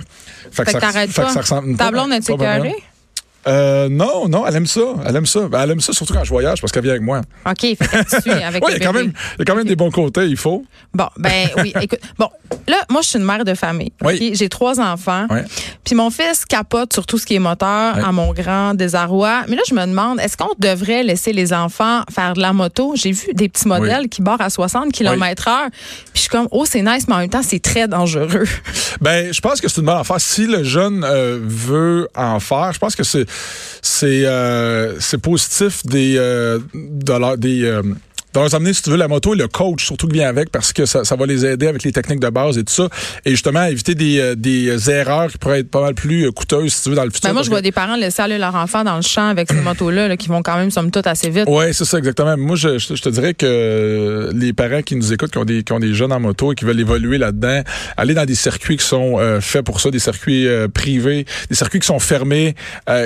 Fait, 0.51 0.65
que, 0.65 0.71
ça, 0.71 0.79
fait 1.11 1.23
que 1.23 1.31
ça 1.31 1.41
ressemble 1.41 1.75
Ta 1.75 1.91
blonde 1.91 2.13
est 2.13 2.29
euh, 3.47 3.89
non, 3.89 4.27
non, 4.29 4.45
elle 4.47 4.55
aime 4.55 4.65
ça. 4.65 4.81
Elle 5.05 5.15
aime 5.15 5.25
ça. 5.25 5.47
Ben, 5.47 5.61
elle 5.61 5.71
aime 5.71 5.81
ça 5.81 5.93
surtout 5.93 6.13
quand 6.13 6.23
je 6.23 6.29
voyage 6.29 6.61
parce 6.61 6.71
qu'elle 6.71 6.83
vient 6.83 6.93
avec 6.93 7.03
moi. 7.03 7.21
OK, 7.45 7.59
fait 7.61 7.75
que 7.75 8.21
tu 8.21 8.29
avec 8.43 8.63
Oui, 8.63 8.73
il 8.75 8.81
y, 8.81 8.83
a 8.83 8.85
quand 8.85 8.93
même, 8.93 9.11
y 9.37 9.41
a 9.41 9.45
quand 9.45 9.55
même 9.55 9.67
des 9.67 9.75
bons 9.75 9.91
côtés, 9.91 10.25
il 10.25 10.37
faut. 10.37 10.65
Bon, 10.93 11.07
ben 11.17 11.49
oui, 11.57 11.73
écoute. 11.81 11.99
Bon, 12.17 12.29
là, 12.67 12.77
moi, 12.89 13.01
je 13.01 13.09
suis 13.09 13.19
une 13.19 13.25
mère 13.25 13.43
de 13.43 13.53
famille. 13.53 13.91
Oui. 14.01 14.31
J'ai 14.35 14.49
trois 14.49 14.79
enfants. 14.79 15.27
Oui. 15.29 15.39
Puis 15.83 15.95
mon 15.95 16.09
fils 16.09 16.45
capote 16.45 16.93
sur 16.93 17.05
tout 17.05 17.17
ce 17.17 17.25
qui 17.25 17.35
est 17.35 17.39
moteur 17.39 18.03
à 18.03 18.11
mon 18.11 18.33
grand 18.33 18.73
désarroi. 18.73 19.43
Mais 19.47 19.55
là, 19.55 19.61
je 19.67 19.73
me 19.73 19.85
demande, 19.85 20.19
est-ce 20.19 20.37
qu'on 20.37 20.53
devrait 20.59 21.03
laisser 21.03 21.33
les 21.33 21.53
enfants 21.53 22.03
faire 22.13 22.33
de 22.33 22.41
la 22.41 22.53
moto? 22.53 22.93
J'ai 22.95 23.11
vu 23.11 23.33
des 23.33 23.49
petits 23.49 23.67
modèles 23.67 24.07
qui 24.09 24.21
barrent 24.21 24.41
à 24.41 24.49
60 24.49 24.91
km 24.91 25.47
heure. 25.47 25.69
Puis 25.71 26.11
je 26.15 26.19
suis 26.21 26.29
comme, 26.29 26.47
oh, 26.51 26.65
c'est 26.65 26.81
nice, 26.81 27.07
mais 27.07 27.15
en 27.15 27.19
même 27.19 27.29
temps, 27.29 27.43
c'est 27.43 27.61
très 27.61 27.87
dangereux. 27.87 28.45
Ben, 29.01 29.33
je 29.33 29.41
pense 29.41 29.59
que 29.59 29.67
c'est 29.67 29.81
une 29.81 29.87
bonne 29.87 29.97
affaire. 29.97 30.21
Si 30.21 30.45
le 30.45 30.63
jeune 30.63 31.03
euh, 31.03 31.39
veut 31.41 32.07
en 32.15 32.39
faire, 32.39 32.71
je 32.73 32.79
pense 32.79 32.95
que 32.95 33.03
c'est 33.03 33.25
c'est 33.81 34.25
euh, 34.25 34.99
positif 35.21 35.85
des 35.85 36.15
euh, 36.17 36.59
de 36.73 37.35
des 37.37 37.81
euh, 38.35 38.39
dans 38.39 38.41
leur 38.41 38.55
amener, 38.55 38.73
si 38.73 38.81
tu 38.81 38.89
veux, 38.89 38.97
la 38.97 39.07
moto 39.07 39.33
et 39.33 39.37
le 39.37 39.47
coach, 39.47 39.85
surtout 39.85 40.07
qui 40.07 40.15
vient 40.15 40.29
avec, 40.29 40.49
parce 40.49 40.73
que 40.73 40.85
ça, 40.85 41.03
ça 41.03 41.15
va 41.15 41.25
les 41.25 41.45
aider 41.45 41.67
avec 41.67 41.83
les 41.83 41.91
techniques 41.91 42.19
de 42.19 42.29
base 42.29 42.57
et 42.57 42.63
tout 42.63 42.73
ça. 42.73 42.87
Et 43.25 43.31
justement, 43.31 43.63
éviter 43.63 43.95
des, 43.95 44.19
euh, 44.19 44.35
des 44.35 44.89
erreurs 44.89 45.31
qui 45.31 45.37
pourraient 45.37 45.59
être 45.59 45.69
pas 45.69 45.81
mal 45.81 45.93
plus 45.93 46.25
euh, 46.25 46.31
coûteuses, 46.31 46.73
si 46.73 46.83
tu 46.83 46.89
veux, 46.89 46.95
dans 46.95 47.03
le 47.03 47.11
futur. 47.11 47.29
Ben 47.29 47.33
moi, 47.33 47.43
je 47.43 47.49
vois 47.49 47.61
des 47.61 47.71
parents 47.71 47.95
laisser 47.95 48.21
aller 48.21 48.37
leur 48.37 48.55
enfant 48.55 48.83
dans 48.83 48.95
le 48.95 49.01
champ 49.01 49.27
avec 49.27 49.51
ces 49.51 49.61
motos-là, 49.61 50.15
qui 50.17 50.27
vont 50.27 50.41
quand 50.41 50.57
même, 50.57 50.71
somme 50.71 50.91
toute, 50.91 51.07
assez 51.07 51.29
vite. 51.29 51.45
Oui, 51.47 51.73
c'est 51.73 51.85
ça, 51.85 51.97
exactement. 51.97 52.37
Moi, 52.37 52.55
je, 52.55 52.77
je, 52.77 53.01
te 53.01 53.09
dirais 53.09 53.33
que 53.33 54.29
les 54.33 54.53
parents 54.53 54.81
qui 54.81 54.95
nous 54.95 55.13
écoutent, 55.13 55.31
qui 55.31 55.37
ont 55.37 55.45
des, 55.45 55.63
qui 55.63 55.73
ont 55.73 55.79
des 55.79 55.93
jeunes 55.93 56.11
en 56.11 56.19
moto 56.19 56.51
et 56.51 56.55
qui 56.55 56.65
veulent 56.65 56.79
évoluer 56.79 57.17
là-dedans, 57.17 57.61
aller 57.97 58.13
dans 58.13 58.25
des 58.25 58.35
circuits 58.35 58.77
qui 58.77 58.85
sont 58.85 59.19
euh, 59.19 59.41
faits 59.41 59.65
pour 59.65 59.79
ça, 59.79 59.91
des 59.91 59.99
circuits 59.99 60.47
privés, 60.73 61.25
des 61.49 61.55
circuits 61.55 61.79
qui 61.79 61.87
sont 61.87 61.99
fermés, 61.99 62.55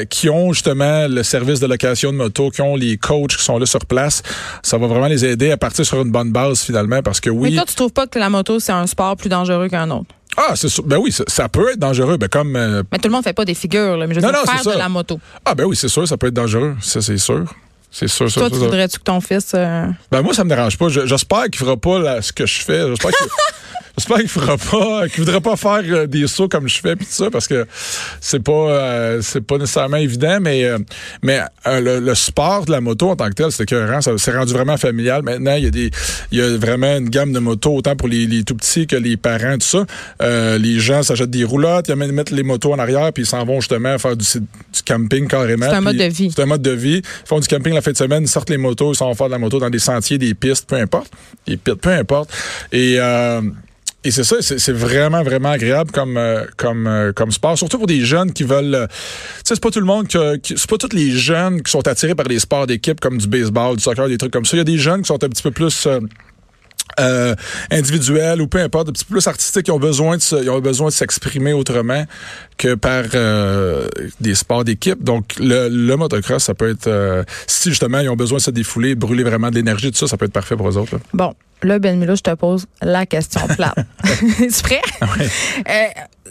qui 0.09 0.29
ont 0.29 0.53
justement 0.53 1.07
le 1.07 1.23
service 1.23 1.59
de 1.59 1.67
location 1.67 2.11
de 2.11 2.17
moto, 2.17 2.49
qui 2.49 2.61
ont 2.61 2.75
les 2.75 2.97
coachs 2.97 3.35
qui 3.35 3.43
sont 3.43 3.57
là 3.57 3.65
sur 3.65 3.85
place, 3.85 4.23
ça 4.63 4.77
va 4.77 4.87
vraiment 4.87 5.07
les 5.07 5.16
aider 5.25 5.51
à 5.51 5.57
partir 5.57 5.85
sur 5.85 6.01
une 6.01 6.11
bonne 6.11 6.31
base 6.31 6.61
finalement 6.61 7.01
parce 7.01 7.19
que 7.19 7.29
oui. 7.29 7.49
Mais 7.49 7.55
toi, 7.57 7.65
tu 7.67 7.75
trouves 7.75 7.93
pas 7.93 8.07
que 8.07 8.19
la 8.19 8.29
moto 8.29 8.59
c'est 8.59 8.71
un 8.71 8.87
sport 8.87 9.15
plus 9.15 9.29
dangereux 9.29 9.67
qu'un 9.69 9.89
autre? 9.91 10.07
Ah, 10.37 10.53
c'est 10.55 10.69
sûr. 10.69 10.83
Ben 10.83 10.97
oui, 10.97 11.11
ça, 11.11 11.49
peut 11.49 11.71
être 11.71 11.79
dangereux. 11.79 12.17
Ben 12.17 12.29
comme. 12.29 12.55
Euh, 12.55 12.83
mais 12.91 12.99
tout 12.99 13.07
le 13.07 13.13
monde 13.13 13.23
fait 13.23 13.33
pas 13.33 13.45
des 13.45 13.55
figures, 13.55 13.97
là, 13.97 14.05
mais 14.05 14.13
je 14.13 14.19
veux 14.19 14.25
non, 14.25 14.31
dire, 14.31 14.43
faire 14.43 14.73
de 14.73 14.77
la 14.77 14.87
moto. 14.87 15.19
Ah, 15.43 15.55
ben 15.55 15.65
oui, 15.65 15.75
c'est 15.75 15.87
sûr, 15.87 16.07
ça 16.07 16.15
peut 16.15 16.27
être 16.27 16.33
dangereux. 16.33 16.75
Ça, 16.79 17.01
c'est 17.01 17.17
sûr. 17.17 17.45
C'est 17.89 18.07
sûr, 18.07 18.31
Toi, 18.31 18.49
tu 18.49 18.57
voudrais-tu 18.57 18.99
que 18.99 19.03
ton 19.03 19.21
fils. 19.21 19.53
Euh, 19.55 19.87
ben 20.11 20.21
moi, 20.21 20.33
ça 20.33 20.43
me 20.43 20.49
dérange 20.49 20.77
pas. 20.77 20.89
J'espère 20.89 21.45
qu'il 21.45 21.55
fera 21.55 21.77
pas 21.77 22.21
ce 22.21 22.31
que 22.31 22.45
je 22.45 22.61
fais. 22.61 22.87
J'espère 22.87 23.11
qu'il. 23.11 23.27
J'espère 23.97 24.17
qu'il 24.17 24.27
fera 24.27 24.57
pas, 24.57 25.07
qu'il 25.09 25.23
voudrait 25.23 25.41
pas 25.41 25.55
faire 25.55 25.81
euh, 25.83 26.05
des 26.05 26.27
sauts 26.27 26.47
comme 26.47 26.69
je 26.69 26.79
fais 26.79 26.95
puis 26.95 27.07
tout 27.07 27.11
ça 27.11 27.31
parce 27.31 27.47
que 27.47 27.65
c'est 28.21 28.43
pas 28.43 28.51
euh, 28.51 29.21
c'est 29.23 29.41
pas 29.41 29.57
nécessairement 29.57 29.97
évident 29.97 30.37
mais 30.39 30.65
euh, 30.65 30.77
mais 31.23 31.39
le, 31.65 32.13
sport 32.13 32.65
de 32.65 32.71
la 32.71 32.79
moto 32.79 33.09
en 33.09 33.15
tant 33.15 33.27
que 33.29 33.33
tel 33.33 33.51
c'est 33.51 33.63
écœurant 33.63 34.01
ça 34.01 34.15
s'est 34.19 34.37
rendu 34.37 34.53
vraiment 34.53 34.77
familial. 34.77 35.23
Maintenant 35.23 35.55
il 35.55 35.63
y 35.63 35.67
a 35.67 35.71
des 35.71 35.89
il 36.31 36.37
y 36.37 36.41
a 36.43 36.57
vraiment 36.57 36.95
une 36.95 37.09
gamme 37.09 37.33
de 37.33 37.39
motos 37.39 37.75
autant 37.75 37.95
pour 37.95 38.07
les, 38.07 38.27
les 38.27 38.43
tout 38.43 38.53
petits 38.53 38.85
que 38.85 38.95
les 38.95 39.17
parents 39.17 39.57
tout 39.57 39.65
ça. 39.65 39.85
Les 40.59 40.79
gens 40.79 41.01
s'achètent 41.01 41.31
des 41.31 41.43
roulottes 41.43 41.89
ils 41.89 41.95
mettent 41.95 42.29
les 42.29 42.43
motos 42.43 42.73
en 42.73 42.79
arrière 42.79 43.11
puis 43.11 43.23
ils 43.23 43.27
s'en 43.27 43.43
vont 43.45 43.61
justement 43.61 43.97
faire 43.97 44.15
du, 44.15 44.25
camping 44.85 45.27
carrément 45.27 45.65
c'est 45.67 45.75
un 45.75 45.81
mode 45.81 45.97
de 45.97 46.03
vie. 46.03 46.31
c'est 46.35 46.43
un 46.43 46.45
mode 46.45 46.61
de 46.61 46.71
vie. 46.71 47.01
Ils 47.03 47.27
font 47.27 47.39
du 47.39 47.47
camping 47.47 47.73
la 47.73 47.81
fin 47.81 47.93
de 47.93 47.97
semaine 47.97 48.21
ils 48.21 48.29
sortent 48.29 48.51
les 48.51 48.57
motos 48.57 48.93
ils 48.93 48.95
s'en 48.95 49.07
vont 49.07 49.15
faire 49.15 49.27
de 49.27 49.31
la 49.31 49.39
moto 49.39 49.57
dans 49.57 49.71
des 49.71 49.79
sentiers 49.79 50.19
des 50.19 50.35
pistes 50.35 50.69
peu 50.69 50.75
importe. 50.75 51.11
Des 51.47 51.57
pistes 51.57 51.81
peu 51.81 51.89
importe. 51.89 52.31
Et 52.71 52.99
et 54.07 54.11
c'est 54.11 54.23
ça, 54.23 54.37
c'est 54.41 54.71
vraiment, 54.71 55.21
vraiment 55.21 55.49
agréable 55.49 55.91
comme, 55.91 56.15
euh, 56.15 56.45
comme, 56.55 56.87
euh, 56.87 57.11
comme 57.11 57.31
sport, 57.31 57.57
surtout 57.57 57.77
pour 57.77 57.87
des 57.87 58.05
jeunes 58.05 58.31
qui 58.31 58.43
veulent... 58.43 58.73
Euh, 58.73 58.87
tu 58.87 58.93
sais, 59.43 59.55
c'est 59.55 59.59
pas 59.59 59.69
tout 59.69 59.81
le 59.81 59.85
monde, 59.85 60.07
qui, 60.07 60.53
c'est 60.55 60.69
pas 60.69 60.77
tous 60.77 60.95
les 60.95 61.11
jeunes 61.11 61.61
qui 61.61 61.69
sont 61.69 61.85
attirés 61.85 62.15
par 62.15 62.25
les 62.27 62.39
sports 62.39 62.67
d'équipe 62.67 63.01
comme 63.01 63.17
du 63.17 63.27
baseball, 63.27 63.75
du 63.75 63.83
soccer, 63.83 64.07
des 64.07 64.17
trucs 64.17 64.31
comme 64.31 64.45
ça. 64.45 64.55
Il 64.55 64.59
y 64.59 64.61
a 64.61 64.63
des 64.63 64.77
jeunes 64.77 65.01
qui 65.01 65.07
sont 65.07 65.21
un 65.21 65.29
petit 65.29 65.43
peu 65.43 65.51
plus... 65.51 65.87
Euh, 66.99 67.35
individuels 67.69 68.41
ou 68.41 68.47
peu 68.47 68.59
importe, 68.59 68.89
un 68.89 68.91
petit 68.91 69.05
peu 69.05 69.13
plus 69.13 69.27
artistiques, 69.27 69.65
qui 69.65 69.71
ont 69.71 69.79
besoin 69.79 70.17
de 70.17 70.21
se, 70.21 70.35
ils 70.35 70.49
ont 70.49 70.59
besoin 70.59 70.87
de 70.87 70.93
s'exprimer 70.93 71.53
autrement 71.53 72.05
que 72.57 72.73
par 72.73 73.03
euh, 73.13 73.87
des 74.19 74.33
sports 74.33 74.63
d'équipe. 74.63 75.03
Donc 75.03 75.35
le, 75.37 75.69
le, 75.69 75.95
motocross, 75.95 76.43
ça 76.43 76.55
peut 76.55 76.71
être 76.71 76.87
euh, 76.87 77.23
si 77.45 77.69
justement 77.69 77.99
ils 77.99 78.09
ont 78.09 78.15
besoin 78.15 78.39
de 78.39 78.43
se 78.43 78.51
défouler, 78.51 78.95
brûler 78.95 79.23
vraiment 79.23 79.51
de 79.51 79.55
l'énergie, 79.55 79.91
tout 79.91 79.97
ça, 79.97 80.07
ça 80.07 80.17
peut 80.17 80.25
être 80.25 80.33
parfait 80.33 80.55
pour 80.55 80.67
eux 80.69 80.77
autres. 80.77 80.97
Bon, 81.13 81.35
là 81.61 81.77
Ben 81.77 81.99
Milo, 81.99 82.15
je 82.15 82.21
te 82.21 82.33
pose 82.33 82.65
la 82.81 83.05
question 83.05 83.41
plate. 83.47 83.77
es 84.41 84.61
prêt? 84.63 84.81
Oui. 85.01 85.25
tu 85.25 85.71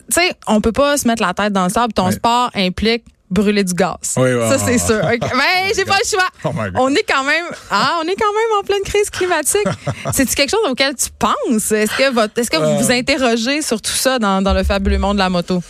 sais, 0.08 0.32
on 0.48 0.60
peut 0.60 0.72
pas 0.72 0.96
se 0.96 1.06
mettre 1.06 1.22
la 1.22 1.32
tête 1.32 1.52
dans 1.52 1.64
le 1.64 1.70
sable. 1.70 1.92
Ton 1.92 2.10
sport 2.10 2.50
implique 2.54 3.04
brûler 3.30 3.64
du 3.64 3.74
gaz. 3.74 4.14
Oui, 4.16 4.30
ça, 4.48 4.58
c'est 4.58 4.78
sûr. 4.78 5.00
Mais 5.04 5.18
ben, 5.18 5.72
j'ai 5.74 5.84
pas 5.84 5.98
le 6.02 6.08
choix. 6.08 6.28
Oh 6.44 6.50
on 6.76 6.94
est 6.94 7.04
quand 7.08 7.24
même, 7.24 7.46
ah, 7.70 8.00
on 8.02 8.08
est 8.08 8.14
quand 8.14 8.32
même 8.32 8.60
en 8.60 8.62
pleine 8.62 8.82
crise 8.82 9.10
climatique. 9.10 9.66
C'est 10.12 10.32
quelque 10.34 10.50
chose 10.50 10.68
auquel 10.68 10.94
tu 10.94 11.08
penses? 11.18 11.72
Est-ce 11.72 11.96
que, 11.96 12.12
votre, 12.12 12.38
est-ce 12.38 12.50
que 12.50 12.56
vous 12.56 12.78
vous 12.78 12.90
euh. 12.90 12.94
interrogez 12.94 13.62
sur 13.62 13.80
tout 13.80 13.90
ça 13.90 14.18
dans, 14.18 14.42
dans 14.42 14.52
le 14.52 14.62
fabuleux 14.62 14.98
monde 14.98 15.14
de 15.14 15.20
la 15.20 15.30
moto? 15.30 15.62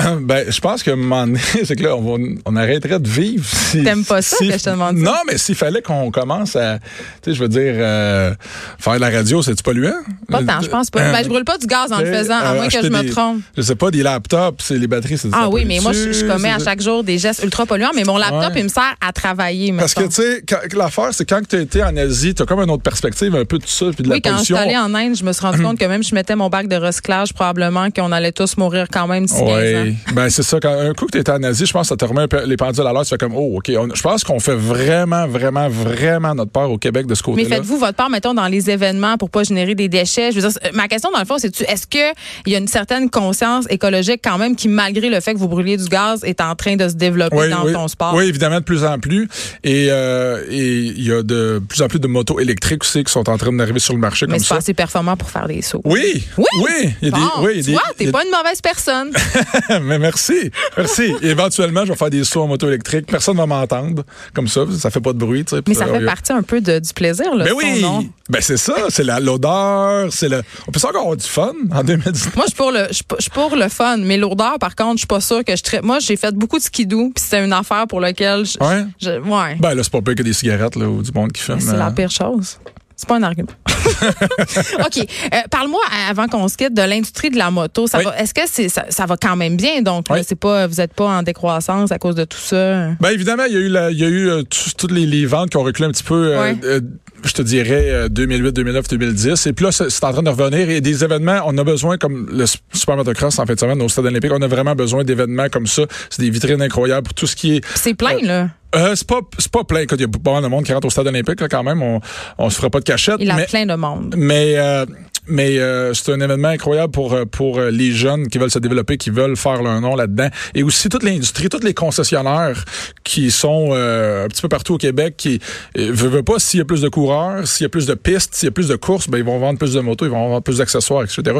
Ben, 0.20 0.50
je 0.50 0.60
pense 0.60 0.82
que 0.82 0.90
un 0.90 0.96
moment 0.96 1.26
donné, 1.26 1.40
c'est 1.64 1.76
que 1.76 1.82
là, 1.82 1.96
on, 1.96 2.00
va, 2.00 2.24
on 2.44 2.56
arrêterait 2.56 2.98
de 2.98 3.08
vivre. 3.08 3.44
Si, 3.44 3.82
T'aimes 3.82 4.04
pas 4.04 4.22
ça 4.22 4.36
que 4.38 4.52
je 4.52 4.64
te 4.64 4.70
demande 4.70 4.96
Non, 4.96 5.16
mais 5.26 5.38
s'il 5.38 5.54
fallait 5.54 5.82
qu'on 5.82 6.10
commence 6.10 6.56
à, 6.56 6.78
tu 7.22 7.30
sais, 7.30 7.34
je 7.34 7.42
veux 7.42 7.48
dire, 7.48 7.74
euh, 7.76 8.34
faire 8.78 8.94
de 8.94 9.00
la 9.00 9.10
radio, 9.10 9.42
c'est-tu 9.42 9.62
polluant? 9.62 9.92
Pas 10.28 10.42
tant, 10.42 10.60
je 10.60 10.68
pense 10.68 10.90
pas. 10.90 11.12
ben, 11.12 11.22
je 11.22 11.28
brûle 11.28 11.44
pas 11.44 11.58
du 11.58 11.66
gaz 11.66 11.92
en 11.92 12.00
le 12.00 12.12
faisant, 12.12 12.38
à 12.38 12.54
moins 12.54 12.68
que 12.68 12.82
je 12.82 12.88
me 12.88 13.10
trompe. 13.10 13.42
Je 13.56 13.62
sais 13.62 13.74
pas, 13.74 13.90
des 13.90 14.02
laptops, 14.02 14.62
c'est 14.64 14.78
les 14.78 14.86
batteries, 14.86 15.18
c'est 15.18 15.28
Ah 15.32 15.48
oui, 15.48 15.64
mais 15.66 15.80
moi, 15.80 15.92
je, 15.92 16.26
commets 16.26 16.52
à 16.52 16.58
chaque 16.58 16.80
jour 16.80 17.02
des 17.02 17.18
gestes 17.18 17.42
ultra 17.42 17.66
polluants, 17.66 17.92
mais 17.94 18.04
mon 18.04 18.16
laptop, 18.16 18.52
il 18.56 18.64
me 18.64 18.68
sert 18.68 18.94
à 19.00 19.12
travailler. 19.12 19.72
Parce 19.72 19.94
que, 19.94 20.04
tu 20.04 20.22
sais, 20.22 20.42
l'affaire, 20.74 21.10
c'est 21.12 21.28
quand 21.28 21.40
tu 21.46 21.56
as 21.56 21.60
été 21.60 21.82
en 21.82 21.96
Asie, 21.96 22.34
tu 22.34 22.42
as 22.42 22.46
comme 22.46 22.60
une 22.60 22.70
autre 22.70 22.82
perspective 22.82 23.34
un 23.34 23.44
peu 23.44 23.58
de 23.58 23.66
ça, 23.66 23.86
puis 23.94 24.04
de 24.04 24.08
la 24.08 24.20
pollution. 24.20 24.22
Oui, 24.22 24.22
quand 24.22 24.38
je 24.38 24.44
suis 24.44 24.56
allée 24.56 24.76
en 24.76 24.94
Inde, 24.94 25.16
je 25.16 25.24
me 25.24 25.32
suis 25.32 25.44
rendu 25.44 25.62
compte 25.62 25.78
que 25.78 25.84
même 25.84 26.02
si 26.02 26.10
je 26.10 26.14
mettais 26.14 26.36
mon 26.36 26.48
bac 26.48 26.68
de 26.68 26.76
recyclage, 26.76 27.32
probablement 27.32 27.90
qu'on 27.90 28.12
allait 28.12 28.32
tous 28.32 28.56
mourir 28.56 28.86
quand 28.90 29.06
même 29.06 29.26
d'ici 29.26 29.42
Oui, 29.90 30.14
ben 30.14 30.28
c'est 30.30 30.42
ça 30.42 30.58
un 30.64 30.92
coup 30.94 31.06
que 31.06 31.12
tu 31.12 31.18
étais 31.18 31.32
en 31.32 31.42
Asie, 31.42 31.66
je 31.66 31.72
pense 31.72 31.82
que 31.82 31.88
ça 31.88 31.96
te 31.96 32.04
remet 32.04 32.26
les 32.46 32.56
pendules 32.56 32.86
à 32.86 32.92
l'heure. 32.92 33.02
Tu 33.02 33.10
fais 33.10 33.18
comme, 33.18 33.34
oh, 33.34 33.56
OK. 33.56 33.68
je 33.68 34.02
pense 34.02 34.24
qu'on 34.24 34.40
fait 34.40 34.54
vraiment, 34.54 35.26
vraiment, 35.26 35.68
vraiment 35.68 36.34
notre 36.34 36.50
part 36.50 36.70
au 36.70 36.78
Québec 36.78 37.06
de 37.06 37.14
ce 37.14 37.22
côté-là. 37.22 37.48
Mais 37.48 37.56
faites-vous 37.56 37.78
votre 37.78 37.94
part, 37.94 38.10
mettons, 38.10 38.34
dans 38.34 38.46
les 38.46 38.70
événements 38.70 39.16
pour 39.16 39.30
pas 39.30 39.42
générer 39.42 39.74
des 39.74 39.88
déchets? 39.88 40.32
Je 40.32 40.40
veux 40.40 40.48
dire, 40.48 40.58
ma 40.74 40.88
question, 40.88 41.10
dans 41.12 41.20
le 41.20 41.24
fond, 41.24 41.38
c'est 41.38 41.60
est-ce 41.62 41.86
qu'il 41.86 42.12
y 42.46 42.54
a 42.54 42.58
une 42.58 42.68
certaine 42.68 43.10
conscience 43.10 43.66
écologique 43.70 44.20
quand 44.22 44.38
même 44.38 44.56
qui, 44.56 44.68
malgré 44.68 45.08
le 45.08 45.20
fait 45.20 45.34
que 45.34 45.38
vous 45.38 45.48
brûliez 45.48 45.76
du 45.76 45.88
gaz, 45.88 46.22
est 46.24 46.40
en 46.40 46.54
train 46.54 46.76
de 46.76 46.88
se 46.88 46.94
développer 46.94 47.48
dans 47.48 47.72
ton 47.72 47.88
sport? 47.88 48.14
Oui, 48.14 48.24
évidemment, 48.24 48.58
de 48.58 48.64
plus 48.64 48.84
en 48.84 48.98
plus. 48.98 49.28
Euh, 49.66 50.44
et 50.50 50.78
il 50.78 51.06
y 51.06 51.12
a 51.12 51.22
de 51.22 51.62
plus 51.68 51.82
en 51.82 51.88
plus 51.88 52.00
de 52.00 52.06
motos 52.06 52.40
électriques 52.40 52.84
aussi 52.84 53.04
qui 53.04 53.12
sont 53.12 53.28
en 53.28 53.36
train 53.36 53.52
d'arriver 53.52 53.80
sur 53.80 53.94
le 53.94 54.00
marché 54.00 54.26
Mais 54.26 54.34
comme 54.34 54.44
ça. 54.44 54.54
Mais 54.56 54.60
c'est 54.60 54.74
performant 54.74 55.16
pour 55.16 55.30
faire 55.30 55.48
des 55.48 55.62
sauts. 55.62 55.82
Oui. 55.84 56.24
Oui. 56.36 56.44
Oui. 56.60 56.94
Il 57.02 57.08
y 57.08 57.12
a 57.12 57.16
des, 57.16 57.22
oui, 57.40 57.62
tu 57.62 57.72
vois, 57.72 57.82
t'es 57.96 58.10
pas 58.10 58.24
une 58.24 58.30
mauvaise 58.30 58.60
personne. 58.60 59.10
Mais 59.82 59.98
merci. 59.98 60.50
Merci. 60.76 61.14
Éventuellement, 61.22 61.84
je 61.84 61.92
vais 61.92 61.98
faire 61.98 62.10
des 62.10 62.24
sauts 62.24 62.42
en 62.42 62.48
moto 62.48 62.68
électrique. 62.68 63.06
Personne 63.06 63.34
ne 63.34 63.40
va 63.40 63.46
m'entendre. 63.46 64.04
Comme 64.34 64.48
ça, 64.48 64.62
ça 64.78 64.90
fait 64.90 65.00
pas 65.00 65.12
de 65.12 65.18
bruit. 65.18 65.44
Mais 65.66 65.74
ça 65.74 65.86
fait 65.86 66.04
partie 66.04 66.32
un 66.32 66.42
peu 66.42 66.60
du 66.60 66.92
plaisir, 66.94 67.34
là. 67.34 67.44
Mais 67.44 67.52
oui. 67.52 67.84
Ben 68.28 68.40
c'est 68.40 68.56
ça. 68.56 68.74
C'est 68.88 69.04
l'odeur. 69.04 70.08
C'est 70.12 70.28
le. 70.28 70.42
On 70.68 70.72
peut 70.72 70.80
encore 70.82 71.00
avoir 71.00 71.16
du 71.16 71.26
fun 71.26 71.52
en 71.72 71.82
2019. 71.82 72.36
Moi, 72.36 72.44
je 72.46 72.50
suis 72.50 72.56
pour 72.56 72.70
le, 72.70 72.86
je 72.90 73.30
pour 73.30 73.56
le 73.56 73.68
fun. 73.68 73.96
Mais 73.98 74.16
l'odeur, 74.16 74.58
par 74.58 74.76
contre, 74.76 74.94
je 74.94 74.98
suis 74.98 75.06
pas 75.06 75.20
sûre 75.20 75.44
que 75.44 75.54
je 75.56 75.62
traite. 75.62 75.82
Moi, 75.82 75.98
j'ai 75.98 76.16
fait 76.16 76.34
beaucoup 76.34 76.58
de 76.58 76.62
skidoo, 76.62 77.10
puis 77.14 77.22
c'était 77.22 77.44
une 77.44 77.52
affaire 77.52 77.86
pour 77.86 78.00
laquelle. 78.00 78.44
Je, 78.44 78.58
ouais? 78.60 79.18
ouais. 79.18 79.56
Ben 79.60 79.74
là, 79.74 79.82
c'est 79.82 79.92
pas 79.92 80.02
pire 80.02 80.14
que 80.14 80.22
des 80.22 80.32
cigarettes 80.32 80.76
là, 80.76 80.86
ou 80.86 81.02
du 81.02 81.10
monde 81.12 81.32
qui 81.32 81.42
fume. 81.42 81.60
C'est 81.60 81.76
la 81.76 81.88
euh. 81.88 81.90
pire 81.90 82.10
chose. 82.10 82.58
C'est 82.96 83.08
pas 83.08 83.16
un 83.16 83.22
argument. 83.22 83.48
OK. 84.80 84.98
Euh, 84.98 85.36
parle-moi, 85.50 85.80
avant 86.08 86.26
qu'on 86.26 86.48
se 86.48 86.56
quitte, 86.56 86.74
de 86.74 86.82
l'industrie 86.82 87.30
de 87.30 87.38
la 87.38 87.50
moto. 87.50 87.86
Ça 87.86 87.98
va, 87.98 88.16
est-ce 88.18 88.34
que 88.34 88.42
c'est, 88.46 88.68
ça, 88.68 89.06
va 89.06 89.16
quand 89.16 89.36
même 89.36 89.56
bien? 89.56 89.82
Donc, 89.82 90.06
c'est 90.24 90.38
pas, 90.38 90.66
vous 90.66 90.76
n'êtes 90.76 90.94
pas 90.94 91.06
en 91.06 91.22
décroissance 91.22 91.92
à 91.92 91.98
cause 91.98 92.14
de 92.14 92.24
tout 92.24 92.38
ça? 92.38 92.88
Bien, 93.00 93.10
évidemment, 93.10 93.44
il 93.44 93.54
y 93.54 93.56
a 93.56 93.60
eu, 93.60 93.92
il 93.92 93.98
y 93.98 94.04
a 94.04 94.08
eu 94.08 94.28
euh, 94.28 94.42
toutes 94.76 94.92
les, 94.92 95.26
ventes 95.26 95.50
qui 95.50 95.56
ont 95.56 95.62
reculé 95.62 95.88
un 95.88 95.92
petit 95.92 96.02
peu. 96.02 96.34
Euh, 96.36 96.80
je 97.24 97.32
te 97.32 97.42
dirais 97.42 98.08
2008, 98.08 98.52
2009, 98.52 98.88
2010. 98.88 99.46
Et 99.46 99.52
puis 99.52 99.64
là, 99.64 99.72
c'est 99.72 100.04
en 100.04 100.12
train 100.12 100.22
de 100.22 100.30
revenir. 100.30 100.68
Et 100.70 100.80
des 100.80 101.04
événements, 101.04 101.40
on 101.46 101.56
a 101.58 101.64
besoin, 101.64 101.98
comme 101.98 102.28
le 102.32 102.44
Super 102.46 102.96
Motocross 102.96 103.38
en 103.38 103.46
fin 103.46 103.54
de 103.54 103.60
semaine 103.60 103.80
au 103.82 103.88
Stade 103.88 104.06
olympique, 104.06 104.32
on 104.32 104.42
a 104.42 104.48
vraiment 104.48 104.74
besoin 104.74 105.04
d'événements 105.04 105.48
comme 105.48 105.66
ça. 105.66 105.82
C'est 106.08 106.22
des 106.22 106.30
vitrines 106.30 106.62
incroyables 106.62 107.04
pour 107.04 107.14
tout 107.14 107.26
ce 107.26 107.36
qui 107.36 107.56
est... 107.56 107.64
C'est 107.74 107.94
plein, 107.94 108.18
là. 108.22 108.48
Euh, 108.74 108.94
c'est 108.94 109.06
pas 109.06 109.20
c'est 109.38 109.50
pas 109.50 109.64
plein. 109.64 109.80
Il 109.80 110.00
y 110.00 110.04
a 110.04 110.08
pas 110.08 110.32
mal 110.32 110.42
de 110.44 110.48
monde 110.48 110.64
qui 110.64 110.72
rentre 110.72 110.86
au 110.86 110.90
stade 110.90 111.06
olympique 111.08 111.40
là, 111.40 111.48
quand 111.48 111.64
même. 111.64 111.82
On 111.82 112.00
on 112.38 112.50
se 112.50 112.56
fera 112.56 112.70
pas 112.70 112.78
de 112.78 112.84
cachette. 112.84 113.16
Il 113.18 113.30
a 113.30 113.38
plein 113.38 113.66
de 113.66 113.74
monde. 113.74 114.14
Mais 114.16 114.54
euh, 114.56 114.86
mais 115.30 115.58
euh, 115.58 115.94
c'est 115.94 116.12
un 116.12 116.20
événement 116.20 116.48
incroyable 116.48 116.92
pour 116.92 117.12
euh, 117.12 117.24
pour 117.24 117.58
euh, 117.58 117.70
les 117.70 117.92
jeunes 117.92 118.28
qui 118.28 118.38
veulent 118.38 118.50
se 118.50 118.58
développer, 118.58 118.96
qui 118.96 119.10
veulent 119.10 119.36
faire 119.36 119.62
leur 119.62 119.80
nom 119.80 119.96
là-dedans, 119.96 120.28
et 120.54 120.62
aussi 120.62 120.88
toute 120.88 121.02
l'industrie, 121.02 121.48
tous 121.48 121.64
les 121.64 121.74
concessionnaires 121.74 122.64
qui 123.04 123.30
sont 123.30 123.72
un 123.72 124.28
petit 124.28 124.42
peu 124.42 124.48
partout 124.48 124.74
au 124.74 124.78
Québec, 124.78 125.14
qui 125.16 125.40
ne 125.76 125.90
veulent 125.92 126.22
pas 126.22 126.38
s'il 126.38 126.58
y 126.58 126.60
a 126.60 126.64
plus 126.64 126.82
de 126.82 126.88
coureurs, 126.88 127.46
s'il 127.46 127.64
y 127.64 127.66
a 127.66 127.68
plus 127.68 127.86
de 127.86 127.94
pistes, 127.94 128.34
s'il 128.34 128.46
y 128.46 128.48
a 128.48 128.52
plus 128.52 128.68
de 128.68 128.76
courses, 128.76 129.08
ben 129.08 129.18
ils 129.18 129.24
vont 129.24 129.38
vendre 129.38 129.58
plus 129.58 129.74
de 129.74 129.80
motos, 129.80 130.06
ils 130.06 130.10
vont 130.10 130.28
vendre 130.28 130.42
plus 130.42 130.58
d'accessoires, 130.58 131.04
etc. 131.04 131.38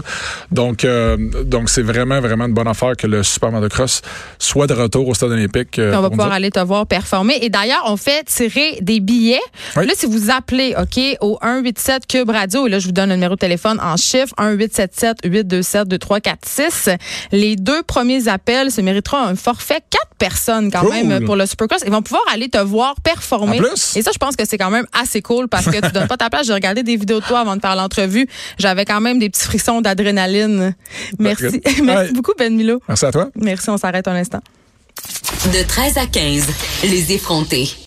Donc 0.51 0.87
donc 1.45 1.69
c'est 1.69 1.83
vraiment 1.83 2.21
vraiment 2.21 2.47
une 2.47 2.55
bonne 2.55 2.69
affaire 2.69 2.97
que 2.97 3.07
le 3.07 3.23
Super 3.23 3.53
Motocross 3.53 4.03
soit 4.39 4.67
de 4.67 4.75
retour 4.75 5.07
au 5.09 5.15
Stade 5.15 5.33
Olympique. 5.33 5.79
on 5.79 6.01
va 6.01 6.11
pouvoir 6.11 6.33
aller 6.33 6.51
te 6.51 6.61
voir 6.61 6.87
performer. 6.87 7.39
Et 7.43 7.51
d'ailleurs, 7.51 7.83
on 7.87 7.97
fait 7.97 8.25
tirer 8.25 8.79
des 8.81 9.01
billets. 9.01 9.41
Là, 9.77 9.93
si 9.95 10.07
vous 10.07 10.31
appelez, 10.31 10.75
ok, 10.79 11.01
au 11.21 11.39
187 11.43 12.07
Cube 12.07 12.31
Radio, 12.31 12.67
et 12.67 12.71
là 12.71 12.79
je 12.79 12.87
vous 12.87 12.93
donne 12.93 13.11
le 13.11 13.15
numéro 13.15 13.35
de 13.35 13.41
téléphone 13.41 13.80
en 13.81 13.97
chiffres 13.97 14.35
1 14.39 14.53
877 14.53 15.19
827 15.25 15.89
2346. 15.89 16.89
Les 17.33 17.57
deux 17.57 17.83
premiers 17.83 18.29
appels 18.29 18.71
se 18.71 18.81
mériteront 18.81 19.19
un 19.19 19.35
forfait 19.35 19.81
quatre 19.91 20.15
personnes 20.19 20.71
quand 20.71 20.89
même 20.89 21.25
pour 21.25 21.37
le 21.37 21.47
Supercross. 21.47 21.83
Ils 21.87 21.93
vont 21.93 22.03
pouvoir 22.03 22.23
aller 22.33 22.49
te 22.49 22.59
voir 22.59 22.95
performer. 23.03 23.61
Et 23.97 24.03
ça, 24.03 24.11
je 24.13 24.19
pense 24.19 24.37
que 24.37 24.45
c'est 24.47 24.59
quand 24.59 24.71
même 24.71 24.87
assez 24.93 25.23
cool 25.23 25.49
parce 25.49 25.67
que 25.67 25.85
tu 25.85 25.93
donnes 25.93 26.09
pas 26.09 26.17
ta 26.17 26.31
place. 26.31 26.47
J'ai 26.47 26.55
regardé 26.55 26.83
des 26.83 26.97
vidéos 26.97 27.21
de 27.21 27.27
toi 27.27 27.41
avant 27.41 27.57
de 27.57 27.61
faire 27.61 27.77
l'entrevue. 27.77 28.29
J'avais 28.59 28.85
quand 28.85 29.01
même 29.01 29.19
des 29.19 29.31
petits 29.31 29.45
frissons 29.45 29.81
d'adrénaline. 29.81 30.75
Merci. 31.19 31.61
Merci 31.83 32.13
beaucoup, 32.13 32.33
Ben 32.39 32.55
Milo. 32.55 32.81
Merci 32.89 33.07
à 33.07 33.13
toi. 33.13 33.29
Merci. 33.35 33.71
On 33.71 33.79
s'arrête 33.79 34.07
un 34.09 34.15
instant. 34.15 34.41
De 35.53 35.67
13 35.67 35.97
à 35.97 36.07
15, 36.07 36.45
les 36.85 37.13
effrontés. 37.13 37.71